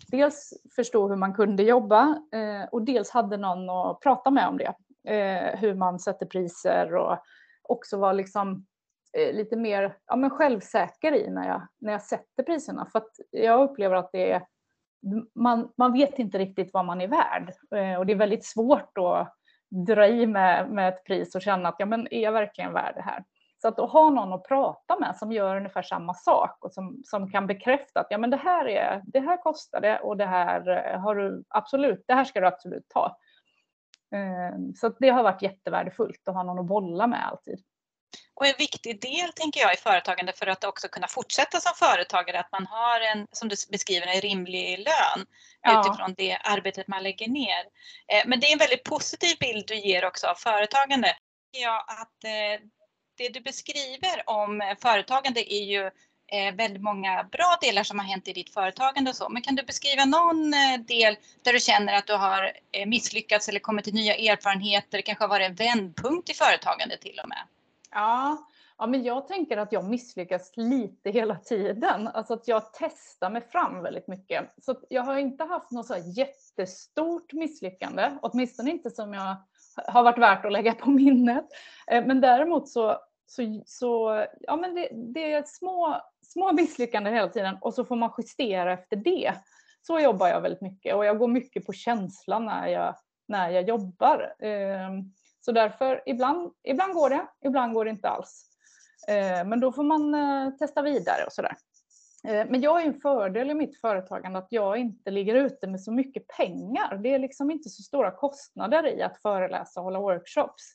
dels 0.08 0.52
förstod 0.76 1.10
hur 1.10 1.16
man 1.16 1.34
kunde 1.34 1.62
jobba 1.62 2.22
eh, 2.32 2.68
och 2.72 2.82
dels 2.82 3.10
hade 3.10 3.36
någon 3.36 3.70
att 3.70 4.00
prata 4.00 4.30
med 4.30 4.48
om 4.48 4.58
det. 4.58 4.74
Eh, 5.14 5.58
hur 5.58 5.74
man 5.74 5.98
sätter 5.98 6.26
priser 6.26 6.94
och 6.94 7.18
också 7.70 7.96
vara 7.96 8.12
liksom 8.12 8.66
eh, 9.18 9.34
lite 9.34 9.56
mer 9.56 9.96
ja, 10.06 10.16
men 10.16 10.30
självsäker 10.30 11.12
i 11.12 11.30
när 11.30 11.48
jag, 11.48 11.68
när 11.78 11.92
jag 11.92 12.02
sätter 12.02 12.42
priserna. 12.42 12.86
För 12.92 12.98
att 12.98 13.12
jag 13.30 13.70
upplever 13.70 13.96
att 13.96 14.12
det 14.12 14.32
är 14.32 14.42
man, 15.34 15.72
man 15.76 15.92
vet 15.92 16.18
inte 16.18 16.38
riktigt 16.38 16.70
vad 16.72 16.84
man 16.84 17.00
är 17.00 17.08
värd 17.08 17.52
eh, 17.74 17.98
och 17.98 18.06
det 18.06 18.12
är 18.12 18.16
väldigt 18.16 18.44
svårt 18.44 18.98
att 18.98 19.34
dra 19.86 20.08
i 20.08 20.26
med, 20.26 20.70
med 20.70 20.88
ett 20.88 21.04
pris 21.04 21.34
och 21.34 21.42
känna 21.42 21.68
att 21.68 21.76
ja, 21.78 21.86
men 21.86 22.08
är 22.10 22.20
jag 22.20 22.32
verkligen 22.32 22.72
värd 22.72 22.94
det 22.94 23.02
här? 23.02 23.24
Så 23.62 23.68
att, 23.68 23.78
att 23.78 23.90
ha 23.90 24.10
någon 24.10 24.32
att 24.32 24.48
prata 24.48 24.98
med 24.98 25.16
som 25.16 25.32
gör 25.32 25.56
ungefär 25.56 25.82
samma 25.82 26.14
sak 26.14 26.64
och 26.64 26.72
som, 26.72 27.02
som 27.04 27.30
kan 27.30 27.46
bekräfta 27.46 28.00
att 28.00 28.06
ja, 28.10 28.18
men 28.18 28.30
det, 28.30 28.36
här 28.36 28.68
är, 28.68 29.02
det 29.04 29.20
här 29.20 29.36
kostar 29.36 29.80
det 29.80 29.98
och 29.98 30.16
det 30.16 30.26
här 30.26 30.68
eh, 30.68 31.00
har 31.00 31.14
du 31.14 31.44
absolut, 31.48 32.04
det 32.06 32.14
här 32.14 32.24
ska 32.24 32.40
du 32.40 32.46
absolut 32.46 32.88
ta. 32.88 33.16
Eh, 34.14 34.58
så 34.76 34.88
det 34.88 35.08
har 35.08 35.22
varit 35.22 35.42
jättevärdefullt 35.42 36.28
att 36.28 36.34
ha 36.34 36.42
någon 36.42 36.58
att 36.58 36.66
bolla 36.66 37.06
med 37.06 37.26
alltid. 37.26 37.64
Och 38.34 38.46
en 38.46 38.54
viktig 38.58 39.00
del 39.00 39.32
tänker 39.32 39.60
jag 39.60 39.74
i 39.74 39.76
företagande 39.76 40.32
för 40.32 40.46
att 40.46 40.64
också 40.64 40.88
kunna 40.88 41.08
fortsätta 41.08 41.60
som 41.60 41.72
företagare 41.76 42.40
att 42.40 42.52
man 42.52 42.66
har 42.66 43.00
en, 43.00 43.26
som 43.32 43.48
du 43.48 43.56
beskriver, 43.70 44.06
en 44.06 44.20
rimlig 44.20 44.78
lön 44.78 45.26
ja. 45.62 45.80
utifrån 45.80 46.14
det 46.16 46.36
arbetet 46.36 46.88
man 46.88 47.02
lägger 47.02 47.28
ner. 47.28 47.60
Eh, 48.12 48.22
men 48.26 48.40
det 48.40 48.46
är 48.46 48.52
en 48.52 48.58
väldigt 48.58 48.84
positiv 48.84 49.36
bild 49.40 49.64
du 49.68 49.74
ger 49.74 50.04
också 50.04 50.26
av 50.26 50.34
företagande. 50.34 51.16
Ja, 51.50 51.84
att 51.88 52.24
eh, 52.24 52.66
det 53.16 53.28
du 53.28 53.40
beskriver 53.40 54.22
om 54.26 54.76
företagande 54.82 55.52
är 55.54 55.64
ju 55.64 55.90
eh, 56.32 56.54
väldigt 56.54 56.82
många 56.82 57.24
bra 57.32 57.58
delar 57.60 57.82
som 57.82 57.98
har 57.98 58.06
hänt 58.06 58.28
i 58.28 58.32
ditt 58.32 58.54
företagande 58.54 59.10
och 59.10 59.16
så. 59.16 59.28
Men 59.28 59.42
kan 59.42 59.54
du 59.54 59.62
beskriva 59.62 60.04
någon 60.04 60.54
eh, 60.54 60.80
del 60.86 61.16
där 61.42 61.52
du 61.52 61.60
känner 61.60 61.94
att 61.94 62.06
du 62.06 62.12
har 62.12 62.52
eh, 62.72 62.86
misslyckats 62.86 63.48
eller 63.48 63.60
kommit 63.60 63.84
till 63.84 63.94
nya 63.94 64.14
erfarenheter, 64.14 65.00
kanske 65.00 65.24
har 65.24 65.28
varit 65.28 65.48
en 65.48 65.54
vändpunkt 65.54 66.30
i 66.30 66.34
företagande 66.34 66.96
till 66.96 67.20
och 67.22 67.28
med? 67.28 67.38
Ja, 67.90 68.46
ja, 68.78 68.86
men 68.86 69.02
jag 69.02 69.28
tänker 69.28 69.56
att 69.56 69.72
jag 69.72 69.84
misslyckas 69.84 70.52
lite 70.56 71.10
hela 71.10 71.36
tiden. 71.36 72.08
Alltså 72.08 72.34
att 72.34 72.48
jag 72.48 72.62
testar 72.72 73.30
mig 73.30 73.42
fram 73.50 73.82
väldigt 73.82 74.08
mycket. 74.08 74.54
Så 74.62 74.74
jag 74.88 75.02
har 75.02 75.18
inte 75.18 75.44
haft 75.44 75.70
något 75.70 75.86
så 75.86 75.96
jättestort 75.96 77.32
misslyckande, 77.32 78.10
åtminstone 78.22 78.70
inte 78.70 78.90
som 78.90 79.12
jag 79.12 79.36
har 79.86 80.02
varit 80.02 80.18
värt 80.18 80.44
att 80.44 80.52
lägga 80.52 80.74
på 80.74 80.90
minnet. 80.90 81.46
Eh, 81.86 82.06
men 82.06 82.20
däremot 82.20 82.68
så, 82.68 82.98
så, 83.26 83.62
så 83.66 84.24
ja, 84.40 84.56
men 84.56 84.74
det, 84.74 84.88
det 84.92 85.32
är 85.32 85.42
små, 85.42 85.96
små 86.32 86.52
misslyckanden 86.52 87.14
hela 87.14 87.28
tiden 87.28 87.56
och 87.60 87.74
så 87.74 87.84
får 87.84 87.96
man 87.96 88.12
justera 88.18 88.72
efter 88.72 88.96
det. 88.96 89.34
Så 89.82 90.00
jobbar 90.00 90.28
jag 90.28 90.40
väldigt 90.40 90.60
mycket 90.60 90.94
och 90.94 91.04
jag 91.04 91.18
går 91.18 91.28
mycket 91.28 91.66
på 91.66 91.72
känslan 91.72 92.46
när 92.46 92.66
jag, 92.66 92.94
när 93.28 93.50
jag 93.50 93.68
jobbar. 93.68 94.34
Ehm, 94.38 95.12
så 95.40 95.52
därför, 95.52 96.02
ibland, 96.06 96.52
ibland 96.62 96.94
går 96.94 97.10
det, 97.10 97.26
ibland 97.44 97.74
går 97.74 97.84
det 97.84 97.90
inte 97.90 98.08
alls. 98.08 98.46
Ehm, 99.08 99.48
men 99.48 99.60
då 99.60 99.72
får 99.72 99.82
man 99.82 100.14
eh, 100.14 100.50
testa 100.50 100.82
vidare 100.82 101.24
och 101.26 101.32
sådär. 101.32 101.56
Ehm, 102.28 102.48
men 102.48 102.60
jag 102.60 102.70
har 102.70 102.80
en 102.80 103.00
fördel 103.00 103.50
i 103.50 103.54
mitt 103.54 103.80
företagande 103.80 104.38
att 104.38 104.48
jag 104.50 104.78
inte 104.78 105.10
ligger 105.10 105.34
ute 105.34 105.66
med 105.66 105.82
så 105.82 105.92
mycket 105.92 106.26
pengar. 106.28 106.96
Det 106.96 107.14
är 107.14 107.18
liksom 107.18 107.50
inte 107.50 107.68
så 107.68 107.82
stora 107.82 108.10
kostnader 108.10 108.86
i 108.86 109.02
att 109.02 109.22
föreläsa 109.22 109.80
och 109.80 109.84
hålla 109.84 110.00
workshops. 110.00 110.74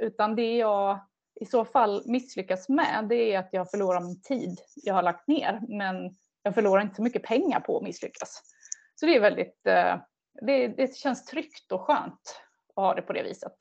Utan 0.00 0.36
det 0.36 0.56
jag 0.56 0.98
i 1.40 1.46
så 1.46 1.64
fall 1.64 2.02
misslyckas 2.06 2.68
med 2.68 3.06
det 3.08 3.34
är 3.34 3.38
att 3.38 3.48
jag 3.52 3.70
förlorar 3.70 4.00
min 4.00 4.22
tid 4.22 4.60
jag 4.76 4.94
har 4.94 5.02
lagt 5.02 5.28
ner. 5.28 5.60
Men 5.68 6.16
jag 6.42 6.54
förlorar 6.54 6.82
inte 6.82 6.96
så 6.96 7.02
mycket 7.02 7.22
pengar 7.22 7.60
på 7.60 7.76
att 7.76 7.82
misslyckas. 7.82 8.42
Så 8.94 9.06
det 9.06 9.16
är 9.16 9.20
väldigt, 9.20 9.66
eh, 9.66 9.96
det, 10.46 10.68
det 10.68 10.96
känns 10.96 11.24
tryggt 11.24 11.72
och 11.72 11.80
skönt 11.80 12.40
att 12.76 12.84
ha 12.84 12.94
det 12.94 13.02
på 13.02 13.12
det 13.12 13.22
viset. 13.22 13.56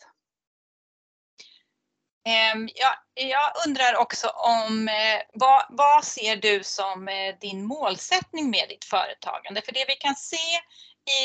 Ehm, 2.27 2.69
ja, 2.75 2.93
jag 3.13 3.51
undrar 3.67 3.97
också 3.97 4.27
om 4.27 4.87
eh, 4.87 5.21
vad, 5.33 5.65
vad 5.69 6.05
ser 6.05 6.35
du 6.35 6.63
som 6.63 7.07
eh, 7.07 7.35
din 7.41 7.65
målsättning 7.65 8.49
med 8.49 8.69
ditt 8.69 8.85
företagande? 8.85 9.61
För 9.61 9.73
det 9.73 9.85
vi 9.87 9.95
kan 9.95 10.15
se 10.15 10.59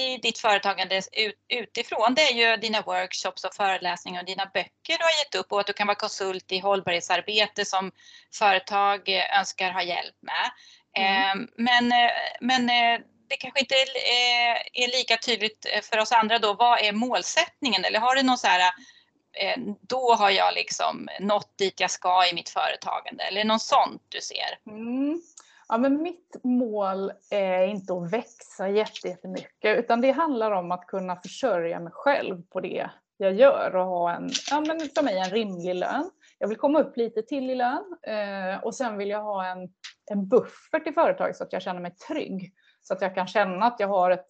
i 0.00 0.16
ditt 0.16 0.38
företagande 0.38 1.02
utifrån 1.48 2.14
det 2.14 2.22
är 2.22 2.34
ju 2.34 2.56
dina 2.56 2.82
workshops 2.82 3.44
och 3.44 3.54
föreläsningar 3.54 4.20
och 4.20 4.26
dina 4.26 4.50
böcker 4.54 4.98
du 4.98 5.04
har 5.04 5.24
gett 5.24 5.34
upp 5.34 5.52
och 5.52 5.60
att 5.60 5.66
du 5.66 5.72
kan 5.72 5.86
vara 5.86 5.94
konsult 5.94 6.52
i 6.52 6.58
hållbarhetsarbete 6.58 7.64
som 7.64 7.92
företag 8.34 9.08
eh, 9.08 9.38
önskar 9.38 9.70
ha 9.70 9.82
hjälp 9.82 10.16
med. 10.20 10.50
Mm. 10.96 11.40
Ehm, 11.40 11.48
men, 11.56 11.92
men 12.40 12.70
det 13.28 13.36
kanske 13.36 13.60
inte 13.60 13.74
är, 13.74 14.98
lika 14.98 15.16
tydligt 15.16 15.66
för 15.82 15.98
oss 15.98 16.12
andra 16.12 16.38
då. 16.38 16.54
Vad 16.54 16.80
är 16.80 16.92
målsättningen? 16.92 17.84
Eller 17.84 18.00
har 18.00 18.14
du 18.14 18.22
någon 18.22 18.38
så 18.38 18.46
här, 18.46 18.72
eh, 19.40 19.56
då 19.88 20.14
har 20.14 20.30
jag 20.30 20.54
liksom 20.54 21.08
nått 21.20 21.58
dit 21.58 21.80
jag 21.80 21.90
ska 21.90 22.26
i 22.26 22.34
mitt 22.34 22.48
företagande 22.48 23.24
eller 23.24 23.44
något 23.44 23.62
sånt 23.62 24.02
du 24.08 24.20
ser? 24.20 24.58
Mm. 24.66 25.22
Ja, 25.68 25.78
men 25.78 26.02
mitt 26.02 26.36
mål 26.42 27.12
är 27.30 27.66
inte 27.66 27.94
att 27.94 28.12
växa 28.12 28.68
jättemycket 28.68 29.78
utan 29.78 30.00
det 30.00 30.10
handlar 30.10 30.50
om 30.50 30.72
att 30.72 30.86
kunna 30.86 31.16
försörja 31.16 31.80
mig 31.80 31.92
själv 31.92 32.42
på 32.42 32.60
det 32.60 32.90
jag 33.16 33.32
gör 33.32 33.76
och 33.76 33.86
ha 33.86 34.12
en, 34.12 34.30
ja, 34.50 34.60
men 34.60 34.80
för 34.80 35.02
mig 35.02 35.18
en 35.18 35.30
rimlig 35.30 35.74
lön. 35.74 36.10
Jag 36.38 36.48
vill 36.48 36.58
komma 36.58 36.80
upp 36.80 36.96
lite 36.96 37.22
till 37.22 37.50
i 37.50 37.54
lön 37.54 37.96
eh, 38.02 38.64
och 38.64 38.74
sen 38.74 38.98
vill 38.98 39.08
jag 39.08 39.22
ha 39.22 39.46
en, 39.46 39.68
en 40.10 40.28
buffert 40.28 40.86
i 40.86 40.92
företaget 40.92 41.36
så 41.36 41.44
att 41.44 41.52
jag 41.52 41.62
känner 41.62 41.80
mig 41.80 41.94
trygg. 42.08 42.54
Så 42.82 42.94
att 42.94 43.02
jag 43.02 43.14
kan 43.14 43.26
känna 43.26 43.66
att 43.66 43.80
jag 43.80 43.88
har 43.88 44.10
ett 44.10 44.26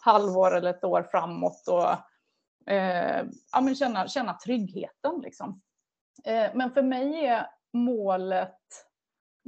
halvår 0.00 0.56
eller 0.56 0.70
ett 0.70 0.84
år 0.84 1.02
framåt 1.10 1.68
och 1.68 1.90
eh, 2.72 3.24
ja, 3.52 3.60
men 3.60 3.74
känna, 3.74 4.08
känna 4.08 4.34
tryggheten. 4.34 5.20
Liksom. 5.22 5.60
Eh, 6.24 6.50
men 6.54 6.70
för 6.70 6.82
mig 6.82 7.26
är 7.26 7.46
målet, 7.72 8.58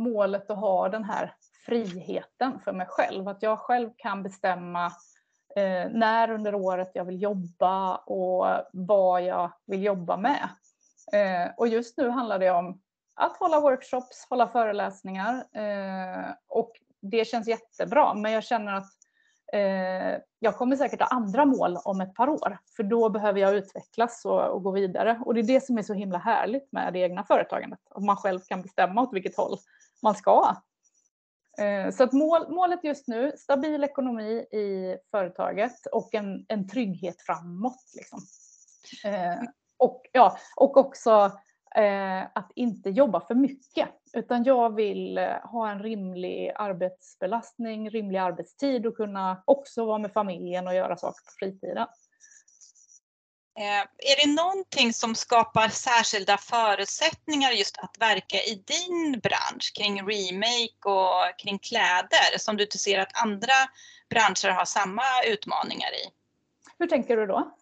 målet 0.01 0.51
att 0.51 0.59
ha 0.59 0.89
den 0.89 1.05
här 1.05 1.35
friheten 1.67 2.61
för 2.65 2.73
mig 2.73 2.87
själv. 2.89 3.29
Att 3.29 3.43
jag 3.43 3.59
själv 3.59 3.91
kan 3.97 4.23
bestämma 4.23 4.87
eh, 5.57 5.91
när 5.91 6.31
under 6.31 6.55
året 6.55 6.91
jag 6.95 7.05
vill 7.05 7.23
jobba 7.23 7.97
och 7.97 8.47
vad 8.73 9.23
jag 9.23 9.53
vill 9.67 9.83
jobba 9.83 10.17
med. 10.17 10.49
Eh, 11.13 11.53
och 11.57 11.69
just 11.69 11.97
nu 11.97 12.09
handlar 12.09 12.39
det 12.39 12.51
om 12.51 12.81
att 13.15 13.37
hålla 13.37 13.61
workshops, 13.61 14.27
hålla 14.31 14.49
föreläsningar 14.49 15.35
eh, 15.35 16.31
och 16.49 16.73
det 17.03 17.25
känns 17.25 17.49
jättebra, 17.49 18.15
men 18.15 18.33
jag 18.33 18.45
känner 18.45 18.73
att 18.73 18.93
eh, 19.53 20.21
jag 20.39 20.57
kommer 20.57 20.77
säkert 20.77 21.01
ha 21.01 21.07
andra 21.07 21.45
mål 21.45 21.79
om 21.85 22.01
ett 22.01 22.15
par 22.15 22.29
år, 22.29 22.59
för 22.77 22.83
då 22.83 23.09
behöver 23.09 23.41
jag 23.41 23.55
utvecklas 23.55 24.25
och, 24.25 24.43
och, 24.43 24.63
gå 24.63 24.71
vidare. 24.71 25.21
Och 25.25 25.35
det 25.35 25.41
är 25.41 25.45
det 25.45 25.65
som 25.65 25.79
är 25.79 25.83
så 25.83 25.95
himla 25.95 26.19
härligt 26.19 26.73
med 26.73 26.93
det 26.93 26.99
egna 26.99 27.25
företagandet, 27.25 27.81
att 27.91 28.05
man 28.05 28.17
själv 28.17 28.41
kan 28.41 28.63
bestämma 28.63 29.03
åt 29.03 29.15
vilket 29.15 29.37
håll 29.37 29.59
man 30.03 30.15
ska. 30.15 30.57
Eh, 31.59 31.91
så 31.91 32.03
att 32.05 32.13
mål, 32.13 32.49
målet 32.49 32.85
just 32.85 33.09
nu, 33.09 33.33
stabil 33.37 33.85
ekonomi 33.85 34.33
i 34.53 34.97
företaget 35.11 35.87
och 35.93 36.15
en, 36.15 36.45
en 36.49 36.69
trygghet 36.69 37.23
framåt. 37.23 37.85
Liksom. 37.97 38.21
Eh, 39.05 39.43
och, 39.77 40.03
ja, 40.13 40.37
och 40.57 40.77
också 40.77 41.33
eh, 41.77 42.23
att 42.35 42.53
inte 42.55 42.91
jobba 42.91 43.21
för 43.21 43.35
mycket, 43.35 43.89
utan 44.13 44.45
jag 44.45 44.75
vill 44.75 45.19
eh, 45.19 45.27
ha 45.43 45.71
en 45.71 45.83
rimlig 45.83 46.53
arbetsbelastning, 46.55 47.91
rimlig 47.91 48.19
arbetstid 48.19 48.87
och 48.87 48.97
kunna 48.97 49.43
också 49.45 49.85
vara 49.85 49.99
med 49.99 50.13
familjen 50.13 50.67
och 50.67 50.75
göra 50.75 50.97
saker 50.97 51.25
på 51.25 51.33
fritiden. 51.39 51.87
Eh, 53.61 53.81
är 54.13 54.27
det 54.27 54.33
någonting 54.33 54.93
som 54.93 55.15
skapar 55.15 55.69
särskilda 55.69 56.39
förutsättningar 56.39 57.51
just 57.51 57.79
att 57.79 57.97
verka 57.99 58.37
i 58.37 58.63
din 58.67 59.21
bransch 59.21 59.73
kring 59.75 60.03
remake 60.03 60.85
och 60.85 61.39
kring 61.39 61.59
kläder 61.59 62.39
som 62.39 62.57
du 62.57 62.67
ser 62.67 62.99
att 62.99 63.23
andra 63.23 63.53
branscher 64.11 64.49
har 64.49 64.65
samma 64.65 65.03
utmaningar 65.27 65.89
i? 65.89 66.05
Hur 66.79 66.87
tänker 66.87 67.17
du 67.17 67.27
då? 67.27 67.55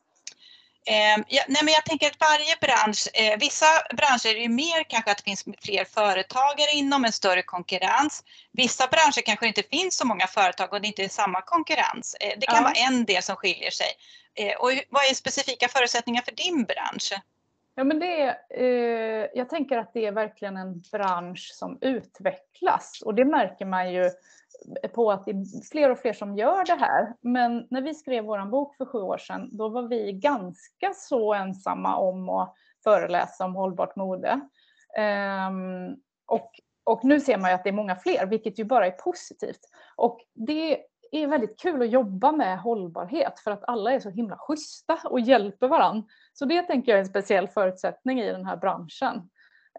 Eh, 0.87 1.25
ja, 1.29 1.43
nej 1.49 1.63
men 1.65 1.75
jag 1.75 1.85
tänker 1.85 2.07
att 2.07 2.21
varje 2.21 2.57
bransch, 2.61 3.09
eh, 3.15 3.39
vissa 3.39 3.67
branscher 3.97 4.37
är 4.37 4.41
det 4.41 4.49
mer 4.49 4.91
kanske 4.91 5.11
att 5.11 5.19
det 5.19 5.25
finns 5.25 5.45
fler 5.63 5.85
företagare 5.85 6.71
inom 6.73 7.05
en 7.05 7.13
större 7.13 7.43
konkurrens. 7.43 8.25
Vissa 8.53 8.87
branscher 8.87 9.23
kanske 9.27 9.47
inte 9.47 9.63
finns 9.63 9.97
så 9.97 10.07
många 10.07 10.27
företag 10.27 10.73
och 10.73 10.81
det 10.81 10.87
inte 10.87 11.05
är 11.05 11.09
samma 11.09 11.43
konkurrens. 11.43 12.17
Eh, 12.21 12.33
det 12.39 12.47
kan 12.47 12.57
ja. 12.57 12.63
vara 12.63 12.73
en 12.73 13.05
del 13.05 13.23
som 13.23 13.37
skiljer 13.37 13.71
sig. 13.71 13.89
Eh, 14.39 14.57
och 14.61 14.71
vad 14.91 15.03
är 15.11 15.15
specifika 15.15 15.69
förutsättningar 15.69 16.23
för 16.23 16.33
din 16.33 16.65
bransch? 16.65 17.13
Ja, 17.75 17.85
men 17.85 17.99
det 17.99 18.21
är, 18.21 18.37
eh, 18.51 19.27
jag 19.35 19.49
tänker 19.49 19.79
att 19.79 19.93
det 19.93 20.07
är 20.07 20.13
verkligen 20.13 20.57
en 20.57 20.83
bransch 20.93 21.51
som 21.55 21.79
utvecklas 21.81 23.03
och 23.05 23.15
det 23.15 23.25
märker 23.25 23.65
man 23.65 23.93
ju 23.93 24.11
på 24.95 25.11
att 25.11 25.25
det 25.25 25.31
är 25.31 25.69
fler 25.71 25.91
och 25.91 25.99
fler 25.99 26.13
som 26.13 26.37
gör 26.37 26.65
det 26.65 26.75
här. 26.75 27.15
Men 27.21 27.67
när 27.71 27.83
vi 27.83 27.95
skrev 27.95 28.25
vår 28.25 28.51
bok 28.51 28.77
för 28.77 28.85
sju 28.85 28.99
år 28.99 29.19
sedan, 29.19 29.49
då 29.53 29.69
var 29.69 29.83
vi 29.83 30.13
ganska 30.13 30.93
så 30.95 31.35
ensamma 31.35 31.97
om 31.97 32.29
att 32.29 32.55
föreläsa 32.85 33.45
om 33.45 33.55
hållbart 33.55 33.97
mode. 33.97 34.41
Um, 35.49 35.97
och, 36.27 36.51
och 36.85 37.05
nu 37.05 37.21
ser 37.21 37.39
man 37.39 37.51
ju 37.51 37.55
att 37.55 37.65
det 37.65 37.71
är 37.71 37.73
många 37.73 37.97
fler, 37.97 38.27
vilket 38.27 38.59
ju 38.59 38.65
bara 38.65 38.87
är 38.87 38.91
positivt. 38.91 39.61
Och 39.97 40.21
det 40.35 40.79
är 41.13 41.27
väldigt 41.27 41.61
kul 41.61 41.83
att 41.83 41.91
jobba 41.91 42.33
med 42.33 42.59
hållbarhet 42.59 43.41
för 43.41 43.51
att 43.51 43.65
alla 43.67 43.93
är 43.93 44.01
så 44.01 44.11
himla 44.11 44.37
schyssta 44.39 44.99
och 45.05 45.21
hjälper 45.21 45.69
varandra. 45.69 46.09
Så 46.33 46.45
det 46.45 46.63
tänker 46.63 46.93
jag 46.93 46.97
är 46.97 47.03
en 47.03 47.09
speciell 47.09 47.49
förutsättning 47.49 48.21
i 48.21 48.33
den 48.33 48.47
här 48.47 48.57
branschen. 48.57 49.31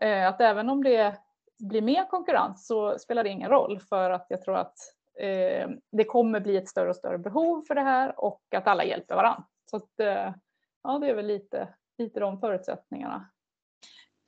Eh, 0.01 0.27
att 0.27 0.41
även 0.41 0.69
om 0.69 0.83
det 0.83 1.15
blir 1.59 1.81
mer 1.81 2.05
konkurrens 2.05 2.67
så 2.67 2.99
spelar 2.99 3.23
det 3.23 3.29
ingen 3.29 3.49
roll 3.49 3.79
för 3.79 4.09
att 4.09 4.25
jag 4.29 4.41
tror 4.41 4.57
att 4.57 4.77
eh, 5.19 5.69
det 5.91 6.03
kommer 6.03 6.39
bli 6.39 6.57
ett 6.57 6.69
större 6.69 6.89
och 6.89 6.95
större 6.95 7.17
behov 7.17 7.61
för 7.67 7.75
det 7.75 7.81
här 7.81 8.19
och 8.19 8.41
att 8.55 8.67
alla 8.67 8.83
hjälper 8.83 9.15
varandra. 9.15 9.43
Så 9.71 9.77
att, 9.77 9.99
eh, 9.99 10.33
ja, 10.83 10.99
det 10.99 11.09
är 11.09 11.15
väl 11.15 11.27
lite, 11.27 11.67
lite 11.97 12.19
de 12.19 12.39
förutsättningarna. 12.39 13.29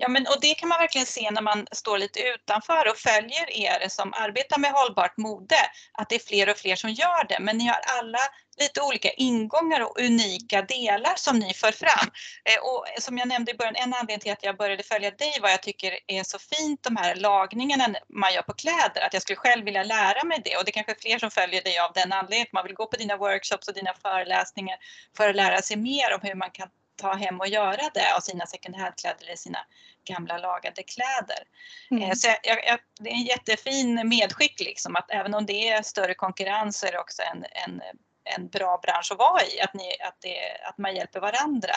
Ja, 0.01 0.07
men, 0.07 0.27
och 0.27 0.37
det 0.41 0.53
kan 0.53 0.69
man 0.69 0.79
verkligen 0.79 1.07
se 1.07 1.31
när 1.31 1.41
man 1.41 1.67
står 1.71 1.97
lite 1.97 2.19
utanför 2.19 2.89
och 2.89 2.97
följer 2.97 3.49
er 3.49 3.89
som 3.89 4.13
arbetar 4.13 4.59
med 4.59 4.71
hållbart 4.71 5.17
mode, 5.17 5.55
att 5.93 6.09
det 6.09 6.15
är 6.15 6.19
fler 6.19 6.49
och 6.49 6.57
fler 6.57 6.75
som 6.75 6.89
gör 6.89 7.27
det. 7.27 7.39
Men 7.39 7.57
ni 7.57 7.67
har 7.67 7.79
alla 7.99 8.19
lite 8.59 8.81
olika 8.81 9.09
ingångar 9.11 9.81
och 9.81 9.99
unika 9.99 10.61
delar 10.61 11.13
som 11.15 11.39
ni 11.39 11.53
för 11.53 11.71
fram. 11.71 12.07
Eh, 12.49 12.63
och 12.63 12.85
som 13.01 13.17
jag 13.17 13.27
nämnde 13.27 13.51
i 13.51 13.55
början, 13.55 13.75
en 13.75 13.93
anledning 13.93 14.19
till 14.19 14.31
att 14.31 14.43
jag 14.43 14.57
började 14.57 14.83
följa 14.83 15.11
dig 15.11 15.33
var 15.41 15.49
jag 15.49 15.63
tycker 15.63 15.99
är 16.07 16.23
så 16.23 16.39
fint 16.39 16.83
de 16.83 16.95
här 16.95 17.15
lagningarna 17.15 17.85
man 18.09 18.33
gör 18.33 18.41
på 18.41 18.53
kläder, 18.53 19.01
att 19.01 19.13
jag 19.13 19.21
skulle 19.21 19.37
själv 19.37 19.65
vilja 19.65 19.83
lära 19.83 20.23
mig 20.23 20.41
det 20.45 20.57
och 20.57 20.65
det 20.65 20.69
är 20.69 20.73
kanske 20.73 20.91
är 20.91 21.01
fler 21.01 21.19
som 21.19 21.31
följer 21.31 21.63
dig 21.63 21.79
av 21.79 21.91
den 21.93 22.11
anledningen, 22.13 22.47
man 22.53 22.65
vill 22.65 22.75
gå 22.75 22.85
på 22.85 22.97
dina 22.97 23.17
workshops 23.17 23.67
och 23.67 23.73
dina 23.73 23.93
föreläsningar 24.01 24.77
för 25.17 25.29
att 25.29 25.35
lära 25.35 25.61
sig 25.61 25.77
mer 25.77 26.13
om 26.13 26.19
hur 26.23 26.35
man 26.35 26.51
kan 26.51 26.67
ta 27.01 27.13
hem 27.13 27.39
och 27.39 27.47
göra 27.47 27.89
det 27.93 28.15
av 28.17 28.19
sina 28.19 28.45
second 28.45 28.75
hand-kläder 28.75 29.25
eller 29.25 29.35
sina 29.35 29.59
gamla 30.03 30.37
lagade 30.37 30.83
kläder. 30.83 31.43
Mm. 31.91 32.03
Eh, 32.03 32.13
så 32.15 32.27
jag, 32.43 32.65
jag, 32.65 32.79
det 32.99 33.09
är 33.09 33.13
en 33.13 33.23
jättefin 33.23 34.09
medskick 34.09 34.59
liksom 34.59 34.95
att 34.95 35.11
även 35.11 35.33
om 35.33 35.45
det 35.45 35.69
är 35.69 35.81
större 35.81 36.13
konkurrens 36.13 36.79
så 36.79 36.87
är 36.87 36.91
det 36.91 36.99
också 36.99 37.21
en, 37.21 37.45
en, 37.65 37.81
en 38.23 38.47
bra 38.47 38.79
bransch 38.83 39.11
att 39.11 39.19
vara 39.19 39.41
i, 39.41 39.61
att, 39.61 39.73
ni, 39.73 39.87
att, 40.07 40.17
det, 40.19 40.67
att 40.69 40.77
man 40.77 40.95
hjälper 40.95 41.19
varandra. 41.19 41.75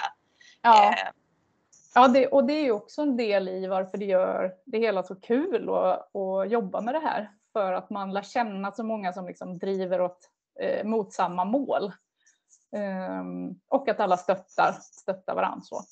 Ja. 0.62 0.93
Eh. 0.93 1.09
Ja, 1.95 2.09
det, 2.09 2.26
och 2.26 2.45
det 2.45 2.52
är 2.52 2.62
ju 2.62 2.73
också 2.73 3.02
en 3.02 3.16
del 3.16 3.49
i 3.49 3.66
varför 3.66 3.99
det 3.99 4.04
gör 4.04 4.54
det 4.64 4.78
hela 4.78 5.02
så 5.02 5.14
kul 5.14 5.69
att, 5.69 6.16
att 6.16 6.50
jobba 6.50 6.81
med 6.81 6.95
det 6.95 7.00
här. 7.00 7.31
För 7.52 7.73
att 7.73 7.90
man 7.90 8.12
lär 8.12 8.23
känna 8.23 8.73
så 8.73 8.83
många 8.83 9.12
som 9.12 9.26
liksom 9.26 9.59
driver 9.59 10.00
åt, 10.00 10.19
eh, 10.61 10.85
mot 10.85 11.12
samma 11.12 11.45
mål. 11.45 11.93
Um, 12.75 13.61
och 13.69 13.88
att 13.88 14.00
alla 14.00 14.16
stöttar, 14.16 14.73
stöttar 14.81 15.35
varandra. 15.35 15.62
Så. 15.62 15.83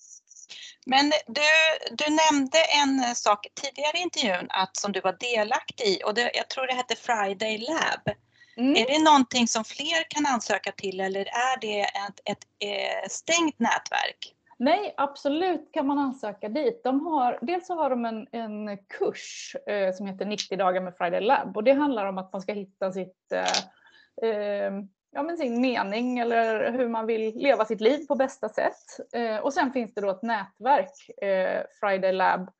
Men 0.86 1.12
du, 1.26 1.42
du 1.90 2.04
nämnde 2.10 2.58
en 2.82 3.14
sak 3.14 3.46
tidigare 3.54 3.98
i 3.98 4.00
intervjun 4.00 4.46
att, 4.50 4.76
som 4.76 4.92
du 4.92 5.00
var 5.00 5.16
delaktig 5.20 5.84
i 5.86 6.02
och 6.04 6.14
det, 6.14 6.30
jag 6.34 6.48
tror 6.48 6.66
det 6.66 6.74
hette 6.74 6.94
Friday 6.94 7.58
Lab. 7.58 8.16
Mm. 8.56 8.76
Är 8.76 8.86
det 8.86 9.04
någonting 9.04 9.48
som 9.48 9.64
fler 9.64 10.10
kan 10.10 10.26
ansöka 10.26 10.72
till 10.72 11.00
eller 11.00 11.20
är 11.20 11.60
det 11.60 11.80
ett, 11.80 12.20
ett, 12.24 12.30
ett 12.30 12.46
eh, 12.58 13.08
stängt 13.08 13.58
nätverk? 13.58 14.34
Nej, 14.58 14.94
absolut 14.96 15.72
kan 15.72 15.86
man 15.86 15.98
ansöka 15.98 16.48
dit. 16.48 16.80
De 16.84 17.06
har, 17.06 17.38
dels 17.42 17.66
så 17.66 17.74
har 17.74 17.90
de 17.90 18.04
en, 18.04 18.26
en 18.32 18.78
kurs 18.78 19.56
eh, 19.66 19.94
som 19.94 20.06
heter 20.06 20.24
90 20.24 20.58
dagar 20.58 20.80
med 20.80 20.94
Friday 20.96 21.20
Lab 21.20 21.56
och 21.56 21.64
det 21.64 21.72
handlar 21.72 22.06
om 22.06 22.18
att 22.18 22.32
man 22.32 22.42
ska 22.42 22.52
hitta 22.52 22.92
sitt 22.92 23.32
eh, 23.32 24.30
eh 24.30 24.72
ja, 25.12 25.22
men 25.22 25.36
sin 25.36 25.60
mening 25.60 26.18
eller 26.18 26.72
hur 26.72 26.88
man 26.88 27.06
vill 27.06 27.34
leva 27.34 27.64
sitt 27.64 27.80
liv 27.80 28.06
på 28.06 28.14
bästa 28.14 28.48
sätt. 28.48 29.12
Eh, 29.12 29.36
och 29.36 29.52
sen 29.52 29.72
finns 29.72 29.94
det 29.94 30.00
då 30.00 30.10
ett 30.10 30.22
nätverk, 30.22 31.22
eh, 31.22 31.62
Friday 31.80 32.12
Lab, 32.12 32.50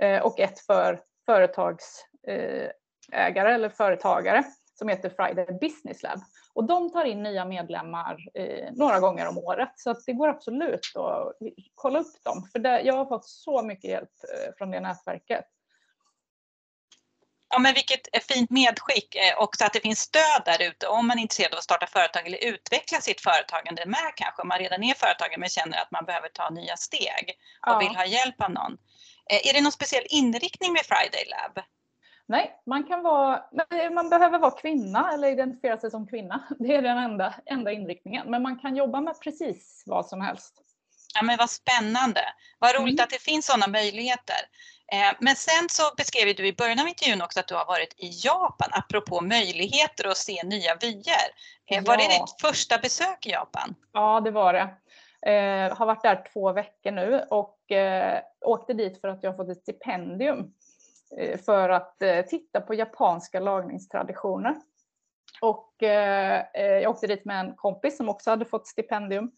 eh, 0.00 0.22
och 0.22 0.40
ett 0.40 0.60
för 0.60 1.02
företagsägare 1.26 3.50
eh, 3.50 3.54
eller 3.54 3.68
företagare 3.68 4.44
som 4.74 4.88
heter 4.88 5.10
Friday 5.10 5.58
Business 5.60 6.02
Lab. 6.02 6.20
Och 6.54 6.64
de 6.64 6.92
tar 6.92 7.04
in 7.04 7.22
nya 7.22 7.44
medlemmar 7.44 8.16
eh, 8.34 8.68
några 8.72 9.00
gånger 9.00 9.28
om 9.28 9.38
året 9.38 9.72
så 9.76 9.90
att 9.90 10.04
det 10.06 10.12
går 10.12 10.28
absolut 10.28 10.92
att 10.96 11.36
kolla 11.74 11.98
upp 11.98 12.24
dem. 12.24 12.48
För 12.52 12.58
det, 12.58 12.80
jag 12.80 12.94
har 12.94 13.06
fått 13.06 13.26
så 13.26 13.62
mycket 13.62 13.90
hjälp 13.90 14.10
eh, 14.34 14.52
från 14.58 14.70
det 14.70 14.80
nätverket. 14.80 15.44
Ja, 17.50 17.58
men 17.58 17.74
vilket 17.74 18.24
fint 18.28 18.50
medskick 18.50 19.14
eh, 19.14 19.38
också 19.38 19.64
att 19.64 19.72
det 19.72 19.80
finns 19.80 20.00
stöd 20.00 20.42
där 20.44 20.62
ute 20.68 20.86
om 20.86 21.06
man 21.06 21.18
är 21.18 21.22
intresserad 21.22 21.52
av 21.52 21.58
att 21.58 21.64
starta 21.64 21.86
företag 21.86 22.26
eller 22.26 22.44
utveckla 22.44 23.00
sitt 23.00 23.20
företagande 23.20 23.86
med 23.86 24.12
kanske 24.16 24.42
om 24.42 24.48
man 24.48 24.58
redan 24.58 24.82
är 24.82 24.94
företagare 24.94 25.38
men 25.38 25.48
känner 25.48 25.78
att 25.78 25.90
man 25.90 26.04
behöver 26.04 26.28
ta 26.28 26.50
nya 26.50 26.76
steg 26.76 27.24
och 27.66 27.72
ja. 27.72 27.78
vill 27.78 27.96
ha 27.96 28.04
hjälp 28.04 28.42
av 28.42 28.50
någon. 28.50 28.72
Eh, 29.30 29.48
är 29.48 29.52
det 29.54 29.60
någon 29.60 29.72
speciell 29.72 30.06
inriktning 30.08 30.72
med 30.72 30.82
Friday 30.82 31.24
Lab? 31.26 31.64
Nej, 32.26 32.62
man 32.66 32.84
kan 32.84 33.02
vara, 33.02 33.42
man 33.90 34.10
behöver 34.10 34.38
vara 34.38 34.50
kvinna 34.50 35.12
eller 35.14 35.28
identifiera 35.28 35.78
sig 35.78 35.90
som 35.90 36.06
kvinna. 36.06 36.44
Det 36.58 36.74
är 36.74 36.82
den 36.82 36.98
enda, 36.98 37.34
enda 37.46 37.72
inriktningen. 37.72 38.30
Men 38.30 38.42
man 38.42 38.58
kan 38.58 38.76
jobba 38.76 39.00
med 39.00 39.20
precis 39.20 39.82
vad 39.86 40.06
som 40.06 40.20
helst. 40.20 40.54
Ja, 41.14 41.22
men 41.22 41.36
vad 41.36 41.50
spännande. 41.50 42.20
Vad 42.58 42.74
roligt 42.74 42.94
mm. 42.94 43.04
att 43.04 43.10
det 43.10 43.22
finns 43.22 43.46
sådana 43.46 43.66
möjligheter. 43.66 44.36
Eh, 44.92 45.16
men 45.18 45.36
sen 45.36 45.68
så 45.70 45.82
beskrev 45.96 46.36
du 46.36 46.46
i 46.46 46.52
början 46.52 46.80
av 46.80 46.88
intervjun 46.88 47.22
också 47.22 47.40
att 47.40 47.48
du 47.48 47.54
har 47.54 47.66
varit 47.66 47.94
i 47.96 48.10
Japan 48.24 48.68
apropå 48.72 49.20
möjligheter 49.20 50.08
att 50.08 50.16
se 50.16 50.42
nya 50.44 50.74
vyer. 50.80 51.28
Eh, 51.70 51.84
var 51.84 51.94
ja. 51.94 52.00
det 52.00 52.08
ditt 52.08 52.40
första 52.40 52.78
besök 52.78 53.26
i 53.26 53.30
Japan? 53.30 53.74
Ja, 53.92 54.20
det 54.20 54.30
var 54.30 54.52
det. 54.52 54.68
Eh, 55.30 55.76
har 55.76 55.86
varit 55.86 56.02
där 56.02 56.24
två 56.32 56.52
veckor 56.52 56.90
nu 56.90 57.24
och 57.30 57.72
eh, 57.72 58.20
åkte 58.40 58.72
dit 58.72 59.00
för 59.00 59.08
att 59.08 59.22
jag 59.22 59.36
fått 59.36 59.48
ett 59.48 59.62
stipendium 59.62 60.52
eh, 61.18 61.38
för 61.40 61.68
att 61.68 62.02
eh, 62.02 62.20
titta 62.24 62.60
på 62.60 62.74
japanska 62.74 63.40
lagningstraditioner. 63.40 64.56
Och 65.42 65.74
jag 66.52 66.90
åkte 66.90 67.06
dit 67.06 67.24
med 67.24 67.40
en 67.40 67.56
kompis 67.56 67.96
som 67.96 68.08
också 68.08 68.30
hade 68.30 68.44
fått 68.44 68.66
stipendium. 68.66 69.32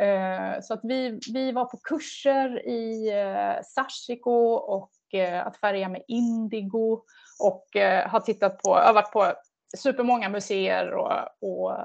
Eh, 0.00 0.60
så 0.62 0.74
att 0.74 0.80
vi, 0.82 1.20
vi 1.32 1.52
var 1.52 1.64
på 1.64 1.76
kurser 1.76 2.68
i 2.68 3.12
eh, 3.12 3.62
Sashiko 3.64 4.54
och 4.54 4.90
eh, 5.12 5.46
att 5.46 5.56
färga 5.56 5.88
med 5.88 6.02
indigo 6.08 7.02
och 7.40 7.66
har 8.06 8.20
tittat 8.20 8.62
på, 8.62 8.74
har 8.74 8.94
varit 8.94 9.12
på 9.12 9.32
supermånga 9.76 10.28
museer 10.28 10.92
och, 10.92 11.12
och 11.40 11.76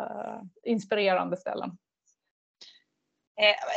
inspirerande 0.63 1.37
ställen. 1.37 1.77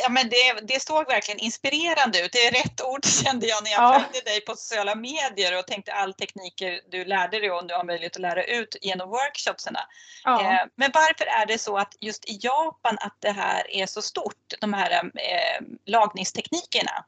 Ja, 0.03 0.09
men 0.11 0.29
det, 0.29 0.66
det 0.75 0.83
såg 0.83 1.07
verkligen 1.07 1.38
inspirerande 1.38 2.20
ut. 2.20 2.33
Det 2.33 2.46
är 2.46 2.51
rätt 2.51 2.83
ord 2.83 3.05
kände 3.25 3.46
jag 3.46 3.64
när 3.64 3.70
jag 3.70 3.83
ja. 3.83 4.01
följde 4.01 4.31
dig 4.31 4.40
på 4.40 4.57
sociala 4.57 4.94
medier 4.94 5.59
och 5.59 5.66
tänkte 5.66 5.92
all 5.92 6.14
tekniker 6.14 6.81
du 6.90 7.05
lärde 7.05 7.40
dig 7.40 7.51
och 7.51 7.66
du 7.66 7.75
har 7.75 7.85
möjlighet 7.85 8.16
att 8.16 8.22
lära 8.22 8.44
ut 8.44 8.77
genom 8.81 9.09
workshopsarna. 9.11 9.81
Ja. 10.25 10.68
Men 10.77 10.90
varför 10.94 11.25
är 11.25 11.46
det 11.46 11.59
så 11.59 11.77
att 11.79 11.96
just 12.01 12.25
i 12.25 12.38
Japan 12.42 12.98
att 13.01 13.16
det 13.20 13.31
här 13.31 13.70
är 13.70 13.87
så 13.87 14.03
stort, 14.03 14.55
de 14.61 14.72
här 14.72 14.90
eh, 15.05 15.66
lagningsteknikerna? 15.87 17.05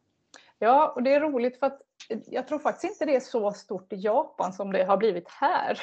Ja, 0.65 0.93
och 0.97 1.03
det 1.03 1.15
är 1.15 1.21
roligt 1.21 1.59
för 1.59 1.67
att 1.67 1.81
eh, 2.11 2.19
jag 2.27 2.49
tror 2.49 2.59
faktiskt 2.59 2.93
inte 2.93 3.05
det 3.05 3.17
är 3.17 3.21
så 3.21 3.53
stort 3.53 3.93
i 3.93 3.97
Japan 3.97 4.53
som 4.53 4.73
det 4.73 4.85
har 4.85 4.97
blivit 4.97 5.29
här. 5.29 5.81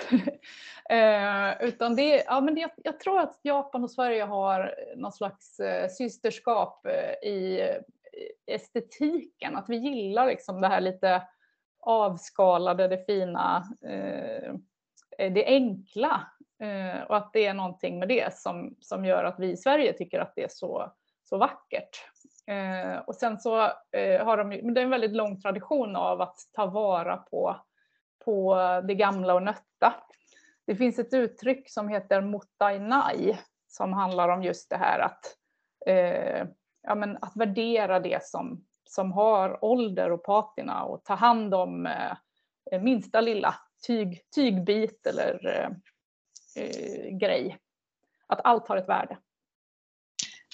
eh, 0.89 1.67
utan 1.67 1.95
det, 1.95 2.23
ja, 2.25 2.41
men 2.41 2.55
det, 2.55 2.69
jag 2.83 2.99
tror 2.99 3.19
att 3.19 3.39
Japan 3.41 3.83
och 3.83 3.91
Sverige 3.91 4.23
har 4.23 4.75
någon 4.95 5.11
slags 5.11 5.59
eh, 5.59 5.89
systerskap 5.89 6.85
eh, 6.85 7.29
i 7.29 7.61
eh, 7.61 8.55
estetiken. 8.55 9.55
Att 9.55 9.69
vi 9.69 9.77
gillar 9.77 10.27
liksom 10.27 10.61
det 10.61 10.67
här 10.67 10.81
lite 10.81 11.23
avskalade, 11.79 12.87
det 12.87 13.05
fina, 13.05 13.63
eh, 13.81 14.53
det 15.17 15.45
enkla. 15.45 16.27
Eh, 16.59 17.01
och 17.01 17.17
att 17.17 17.33
det 17.33 17.45
är 17.45 17.53
någonting 17.53 17.99
med 17.99 18.07
det 18.07 18.35
som, 18.35 18.75
som 18.79 19.05
gör 19.05 19.23
att 19.23 19.39
vi 19.39 19.51
i 19.51 19.57
Sverige 19.57 19.93
tycker 19.93 20.19
att 20.19 20.35
det 20.35 20.43
är 20.43 20.51
så, 20.51 20.91
så 21.23 21.37
vackert. 21.37 22.10
Eh, 22.47 22.99
och 22.99 23.15
sen 23.15 23.39
så 23.39 23.63
eh, 23.91 24.25
har 24.25 24.37
de, 24.37 24.47
men 24.49 24.73
det 24.73 24.81
är 24.81 24.85
en 24.85 24.89
väldigt 24.89 25.15
lång 25.15 25.41
tradition 25.41 25.95
av 25.95 26.21
att 26.21 26.37
ta 26.51 26.65
vara 26.65 27.17
på, 27.17 27.55
på 28.25 28.55
det 28.87 28.95
gamla 28.95 29.33
och 29.33 29.43
nötta. 29.43 29.93
Det 30.65 30.75
finns 30.75 30.99
ett 30.99 31.13
uttryck 31.13 31.69
som 31.69 31.89
heter 31.89 32.21
motainai 32.21 33.37
som 33.67 33.93
handlar 33.93 34.29
om 34.29 34.43
just 34.43 34.69
det 34.69 34.77
här 34.77 34.99
att, 34.99 35.37
eh, 35.85 36.47
ja, 36.83 36.95
men 36.95 37.17
att 37.21 37.35
värdera 37.35 37.99
det 37.99 38.25
som, 38.25 38.65
som 38.83 39.11
har 39.11 39.65
ålder 39.65 40.11
och 40.11 40.23
patina 40.23 40.83
och 40.83 41.03
ta 41.03 41.13
hand 41.13 41.53
om 41.53 41.85
eh, 41.85 42.81
minsta 42.81 43.21
lilla 43.21 43.55
tyg, 43.87 44.21
tygbit 44.35 45.07
eller 45.07 45.47
eh, 45.47 45.69
eh, 46.63 47.17
grej. 47.17 47.57
Att 48.27 48.41
allt 48.43 48.67
har 48.67 48.77
ett 48.77 48.89
värde. 48.89 49.17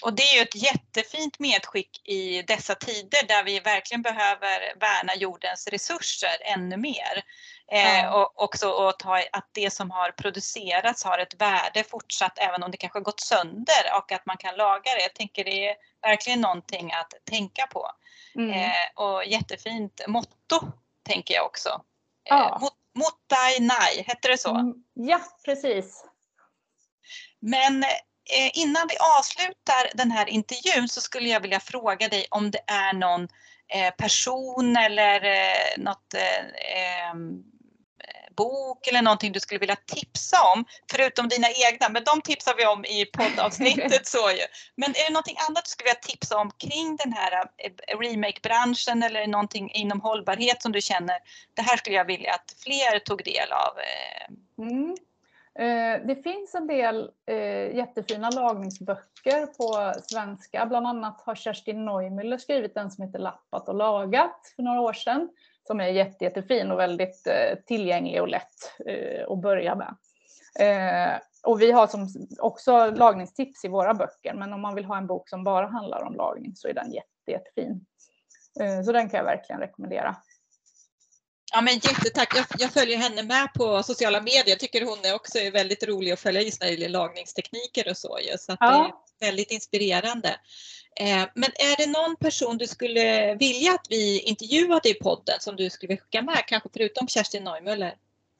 Och 0.02 0.12
det 0.12 0.22
är 0.22 0.36
ju 0.36 0.42
ett 0.42 0.54
jättefint 0.54 1.38
medskick 1.38 2.08
i 2.08 2.42
dessa 2.42 2.74
tider 2.74 3.26
där 3.28 3.44
vi 3.44 3.60
verkligen 3.60 4.02
behöver 4.02 4.78
värna 4.80 5.14
jordens 5.14 5.68
resurser 5.68 6.36
ännu 6.40 6.76
mer. 6.76 7.22
Eh, 7.72 8.14
och 8.14 8.42
också 8.42 8.68
och 8.68 8.98
ta, 8.98 9.16
att 9.32 9.48
det 9.52 9.70
som 9.70 9.90
har 9.90 10.10
producerats 10.10 11.04
har 11.04 11.18
ett 11.18 11.40
värde 11.40 11.84
fortsatt 11.84 12.38
även 12.38 12.62
om 12.62 12.70
det 12.70 12.76
kanske 12.76 13.00
gått 13.00 13.20
sönder 13.20 13.96
och 13.96 14.12
att 14.12 14.26
man 14.26 14.36
kan 14.36 14.56
laga 14.56 14.94
det. 14.96 15.02
Jag 15.02 15.14
tänker 15.14 15.44
det 15.44 15.68
är 15.68 15.76
verkligen 16.02 16.40
någonting 16.40 16.92
att 16.92 17.12
tänka 17.24 17.66
på. 17.66 17.90
Mm. 18.34 18.50
Eh, 18.50 19.04
och 19.04 19.24
jättefint 19.24 20.00
motto 20.06 20.60
tänker 21.02 21.34
jag 21.34 21.46
också. 21.46 21.68
Eh, 21.68 22.36
ja. 22.36 22.58
Mot, 22.60 22.72
Motai 22.94 23.60
Nai, 23.60 24.02
hette 24.06 24.28
det 24.28 24.38
så? 24.38 24.54
Mm, 24.54 24.74
ja, 24.94 25.20
precis. 25.44 26.04
Men 27.40 27.82
eh, 27.82 27.88
innan 28.52 28.88
vi 28.88 28.96
avslutar 29.18 29.90
den 29.94 30.10
här 30.10 30.28
intervjun 30.28 30.88
så 30.88 31.00
skulle 31.00 31.28
jag 31.28 31.40
vilja 31.40 31.60
fråga 31.60 32.08
dig 32.08 32.26
om 32.30 32.50
det 32.50 32.60
är 32.66 32.92
någon 32.92 33.28
eh, 33.68 33.94
person 33.98 34.76
eller 34.76 35.24
eh, 35.24 35.78
något 35.78 36.14
bok 38.38 38.86
eller 38.86 39.02
någonting 39.02 39.32
du 39.32 39.40
skulle 39.40 39.58
vilja 39.58 39.76
tipsa 39.76 40.42
om, 40.54 40.64
förutom 40.90 41.28
dina 41.28 41.48
egna, 41.50 41.88
men 41.88 42.04
de 42.04 42.20
tipsar 42.20 42.54
vi 42.56 42.66
om 42.66 42.84
i 42.84 43.04
poddavsnittet. 43.04 44.06
så 44.14 44.30
ju. 44.30 44.46
Men 44.76 44.90
är 44.90 45.04
det 45.04 45.12
någonting 45.12 45.36
annat 45.48 45.64
du 45.64 45.70
skulle 45.70 45.88
vilja 45.90 46.00
tipsa 46.00 46.38
om 46.38 46.50
kring 46.50 46.96
den 46.96 47.12
här 47.12 47.32
remake-branschen 48.02 49.02
eller 49.02 49.26
någonting 49.26 49.70
inom 49.70 50.00
hållbarhet 50.00 50.62
som 50.62 50.72
du 50.72 50.80
känner, 50.80 51.18
det 51.54 51.62
här 51.62 51.76
skulle 51.76 51.96
jag 51.96 52.04
vilja 52.04 52.34
att 52.34 52.54
fler 52.64 52.98
tog 52.98 53.24
del 53.24 53.52
av? 53.52 53.72
Mm. 54.58 54.96
Eh, 55.58 56.06
det 56.06 56.22
finns 56.22 56.54
en 56.54 56.66
del 56.66 57.10
eh, 57.26 57.76
jättefina 57.76 58.30
lagningsböcker 58.30 59.46
på 59.46 60.00
svenska. 60.02 60.66
Bland 60.66 60.86
annat 60.86 61.20
har 61.20 61.34
Kerstin 61.34 61.88
Neumüller 61.88 62.38
skrivit 62.38 62.76
en 62.76 62.90
som 62.90 63.04
heter 63.04 63.18
Lappat 63.18 63.68
och 63.68 63.74
lagat 63.74 64.52
för 64.56 64.62
några 64.62 64.80
år 64.80 64.92
sedan. 64.92 65.28
Som 65.66 65.80
är 65.80 65.86
jätte, 65.86 66.24
jättefin 66.24 66.70
och 66.70 66.78
väldigt 66.78 67.26
eh, 67.26 67.58
tillgänglig 67.66 68.22
och 68.22 68.28
lätt 68.28 68.72
att 69.28 69.38
börja 69.38 69.74
med. 69.74 69.94
Och 71.42 71.62
vi 71.62 71.72
har 71.72 71.86
som 71.86 72.08
också 72.38 72.90
lagningstips 72.90 73.64
i 73.64 73.68
våra 73.68 73.94
böcker, 73.94 74.34
men 74.34 74.52
om 74.52 74.60
man 74.60 74.74
vill 74.74 74.84
ha 74.84 74.96
en 74.96 75.06
bok 75.06 75.28
som 75.28 75.44
bara 75.44 75.66
handlar 75.66 76.04
om 76.04 76.14
lagning 76.14 76.56
så 76.56 76.68
är 76.68 76.74
den 76.74 76.92
jätte, 76.92 77.30
jättefin. 77.30 77.86
Så 78.84 78.92
den 78.92 79.08
kan 79.08 79.18
jag 79.18 79.24
verkligen 79.24 79.60
rekommendera. 79.60 80.16
Ja 81.52 81.60
men 81.60 81.74
jättetack. 81.74 82.36
Jag, 82.36 82.44
jag, 82.58 82.72
följer 82.72 82.98
henne 82.98 83.22
med 83.22 83.48
på 83.54 83.82
sociala 83.82 84.20
medier. 84.20 84.48
Jag 84.48 84.60
tycker 84.60 84.84
hon 84.84 84.98
är 85.04 85.14
också 85.14 85.38
väldigt 85.52 85.88
rolig 85.88 86.12
att 86.12 86.20
följa 86.20 86.42
just 86.42 86.60
när 86.60 86.68
det 86.68 86.74
gäller 86.74 86.88
lagningstekniker 86.88 87.90
och 87.90 87.96
så. 87.96 88.18
så 88.38 88.56
ja. 88.60 89.00
det 89.18 89.26
är 89.26 89.30
väldigt 89.30 89.50
inspirerande. 89.50 90.28
Eh, 91.00 91.28
men 91.34 91.44
är 91.44 91.76
det 91.76 91.90
någon 91.90 92.16
person 92.16 92.58
du 92.58 92.66
skulle 92.66 93.34
vilja 93.34 93.72
att 93.72 93.86
vi 93.90 94.20
intervjuade 94.20 94.88
i 94.88 94.94
podden 94.94 95.40
som 95.40 95.56
du 95.56 95.70
skulle 95.70 95.88
vilja 95.88 96.02
skicka 96.02 96.22
med, 96.22 96.42
kanske 96.46 96.68
förutom 96.72 97.08
Kerstin 97.08 97.48
Neumüller? 97.48 97.92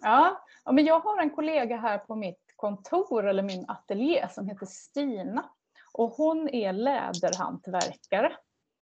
Ja, 0.02 0.44
ja 0.64 0.72
men 0.72 0.86
jag 0.86 1.00
har 1.00 1.22
en 1.22 1.30
kollega 1.30 1.76
här 1.76 1.98
på 1.98 2.16
mitt 2.16 2.52
kontor 2.56 3.28
eller 3.28 3.42
min 3.42 3.64
ateljé 3.68 4.28
som 4.34 4.48
heter 4.48 4.66
Stina 4.66 5.44
och 5.92 6.10
hon 6.10 6.48
är 6.48 6.72
läderhantverkare 6.72 8.32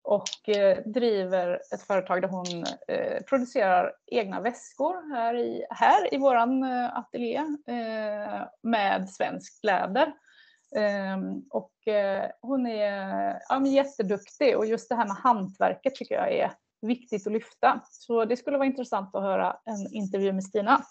och 0.05 0.49
eh, 0.49 0.79
driver 0.85 1.61
ett 1.75 1.83
företag 1.83 2.23
där 2.23 2.29
hon 2.29 2.65
eh, 2.89 3.23
producerar 3.23 3.93
egna 4.07 4.41
väskor 4.41 5.15
här 5.15 5.35
i, 5.35 5.67
här 5.71 6.15
i 6.15 6.19
våran 6.19 6.63
eh, 6.63 6.99
ateljé 6.99 7.37
eh, 7.67 8.43
med 8.63 9.09
svenskt 9.09 9.65
läder. 9.65 10.13
Ehm, 10.77 11.43
och 11.51 11.89
eh, 11.89 12.31
hon 12.41 12.67
är 12.67 13.39
ja, 13.49 13.67
jätteduktig 13.67 14.57
och 14.57 14.67
just 14.67 14.89
det 14.89 14.95
här 14.95 15.07
med 15.07 15.17
hantverket 15.17 15.95
tycker 15.95 16.15
jag 16.15 16.33
är 16.33 16.53
viktigt 16.83 17.27
att 17.27 17.33
lyfta. 17.33 17.81
Så 17.91 18.25
det 18.25 18.37
skulle 18.37 18.59
vara 18.59 18.67
intressant 18.67 19.15
att 19.15 19.23
höra 19.23 19.57
en 19.65 19.95
intervju 19.95 20.33
med 20.33 20.45
Stina. 20.45 20.83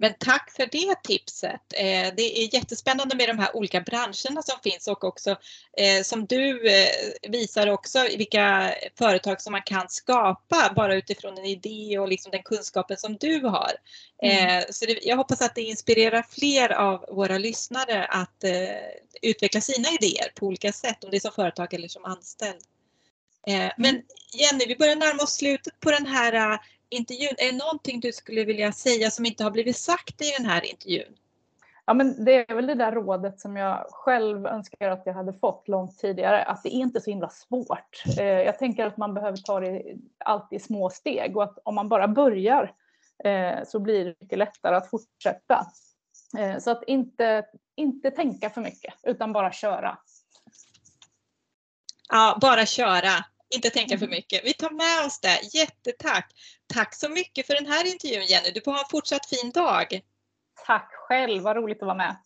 Men 0.00 0.14
tack 0.18 0.50
för 0.50 0.68
det 0.72 1.02
tipset. 1.02 1.60
Eh, 1.74 2.14
det 2.16 2.42
är 2.42 2.54
jättespännande 2.54 3.16
med 3.16 3.28
de 3.28 3.38
här 3.38 3.56
olika 3.56 3.80
branscherna 3.80 4.42
som 4.42 4.58
finns 4.62 4.88
och 4.88 5.04
också 5.04 5.30
eh, 5.76 6.02
som 6.02 6.26
du 6.26 6.68
eh, 6.68 6.88
visar 7.30 7.66
också 7.66 8.02
vilka 8.16 8.74
företag 8.98 9.42
som 9.42 9.52
man 9.52 9.62
kan 9.62 9.88
skapa 9.88 10.72
bara 10.76 10.94
utifrån 10.94 11.38
en 11.38 11.44
idé 11.44 11.98
och 11.98 12.08
liksom 12.08 12.30
den 12.30 12.42
kunskapen 12.42 12.96
som 12.96 13.16
du 13.16 13.40
har. 13.40 13.72
Mm. 14.22 14.64
Så 14.70 14.84
jag 15.02 15.16
hoppas 15.16 15.42
att 15.42 15.54
det 15.54 15.62
inspirerar 15.62 16.26
fler 16.30 16.72
av 16.72 17.04
våra 17.08 17.38
lyssnare 17.38 18.04
att 18.04 18.44
utveckla 19.22 19.60
sina 19.60 19.88
idéer 19.88 20.32
på 20.34 20.46
olika 20.46 20.72
sätt, 20.72 21.04
om 21.04 21.10
det 21.10 21.16
är 21.16 21.20
som 21.20 21.32
företag 21.32 21.74
eller 21.74 21.88
som 21.88 22.04
anställd. 22.04 22.60
Men 23.76 23.90
mm. 23.90 24.02
Jenny, 24.32 24.66
vi 24.66 24.76
börjar 24.76 24.96
närma 24.96 25.22
oss 25.22 25.34
slutet 25.34 25.80
på 25.80 25.90
den 25.90 26.06
här 26.06 26.60
intervjun. 26.90 27.34
Är 27.38 27.52
det 27.52 27.58
någonting 27.58 28.00
du 28.00 28.12
skulle 28.12 28.44
vilja 28.44 28.72
säga 28.72 29.10
som 29.10 29.26
inte 29.26 29.44
har 29.44 29.50
blivit 29.50 29.76
sagt 29.76 30.22
i 30.22 30.30
den 30.38 30.46
här 30.46 30.64
intervjun? 30.64 31.16
Ja, 31.90 31.94
men 31.94 32.24
det 32.24 32.50
är 32.50 32.54
väl 32.54 32.66
det 32.66 32.74
där 32.74 32.92
rådet 32.92 33.40
som 33.40 33.56
jag 33.56 33.86
själv 33.90 34.46
önskar 34.46 34.90
att 34.90 35.02
jag 35.04 35.14
hade 35.14 35.32
fått 35.32 35.68
långt 35.68 35.98
tidigare, 35.98 36.42
att 36.42 36.62
det 36.62 36.68
är 36.68 36.78
inte 36.78 37.00
så 37.00 37.10
himla 37.10 37.28
svårt. 37.28 38.02
Eh, 38.18 38.24
jag 38.24 38.58
tänker 38.58 38.86
att 38.86 38.96
man 38.96 39.14
behöver 39.14 39.36
ta 39.36 39.60
det 39.60 39.82
alltid 40.18 40.56
i 40.56 40.62
små 40.62 40.90
steg 40.90 41.36
och 41.36 41.42
att 41.42 41.58
om 41.64 41.74
man 41.74 41.88
bara 41.88 42.08
börjar 42.08 42.74
eh, 43.24 43.58
så 43.66 43.78
blir 43.78 44.04
det 44.04 44.14
mycket 44.20 44.38
lättare 44.38 44.76
att 44.76 44.90
fortsätta. 44.90 45.66
Eh, 46.38 46.58
så 46.58 46.70
att 46.70 46.84
inte, 46.86 47.46
inte 47.76 48.10
tänka 48.10 48.50
för 48.50 48.60
mycket, 48.60 48.94
utan 49.02 49.32
bara 49.32 49.52
köra. 49.52 49.98
Ja, 52.08 52.38
bara 52.40 52.66
köra. 52.66 53.24
Inte 53.54 53.70
tänka 53.70 53.98
för 53.98 54.08
mycket. 54.08 54.44
Vi 54.44 54.52
tar 54.52 54.70
med 54.70 55.06
oss 55.06 55.20
det. 55.20 55.58
Jättetack! 55.58 56.32
Tack 56.74 56.94
så 56.94 57.08
mycket 57.08 57.46
för 57.46 57.54
den 57.54 57.66
här 57.66 57.86
intervjun 57.92 58.26
Jenny. 58.26 58.50
Du 58.50 58.60
får 58.60 58.72
ha 58.72 58.78
en 58.78 58.90
fortsatt 58.90 59.26
fin 59.26 59.50
dag. 59.50 60.00
Tack 60.66 60.90
själv, 60.92 61.42
vad 61.42 61.56
roligt 61.56 61.82
att 61.82 61.86
vara 61.86 61.96
med. 61.96 62.16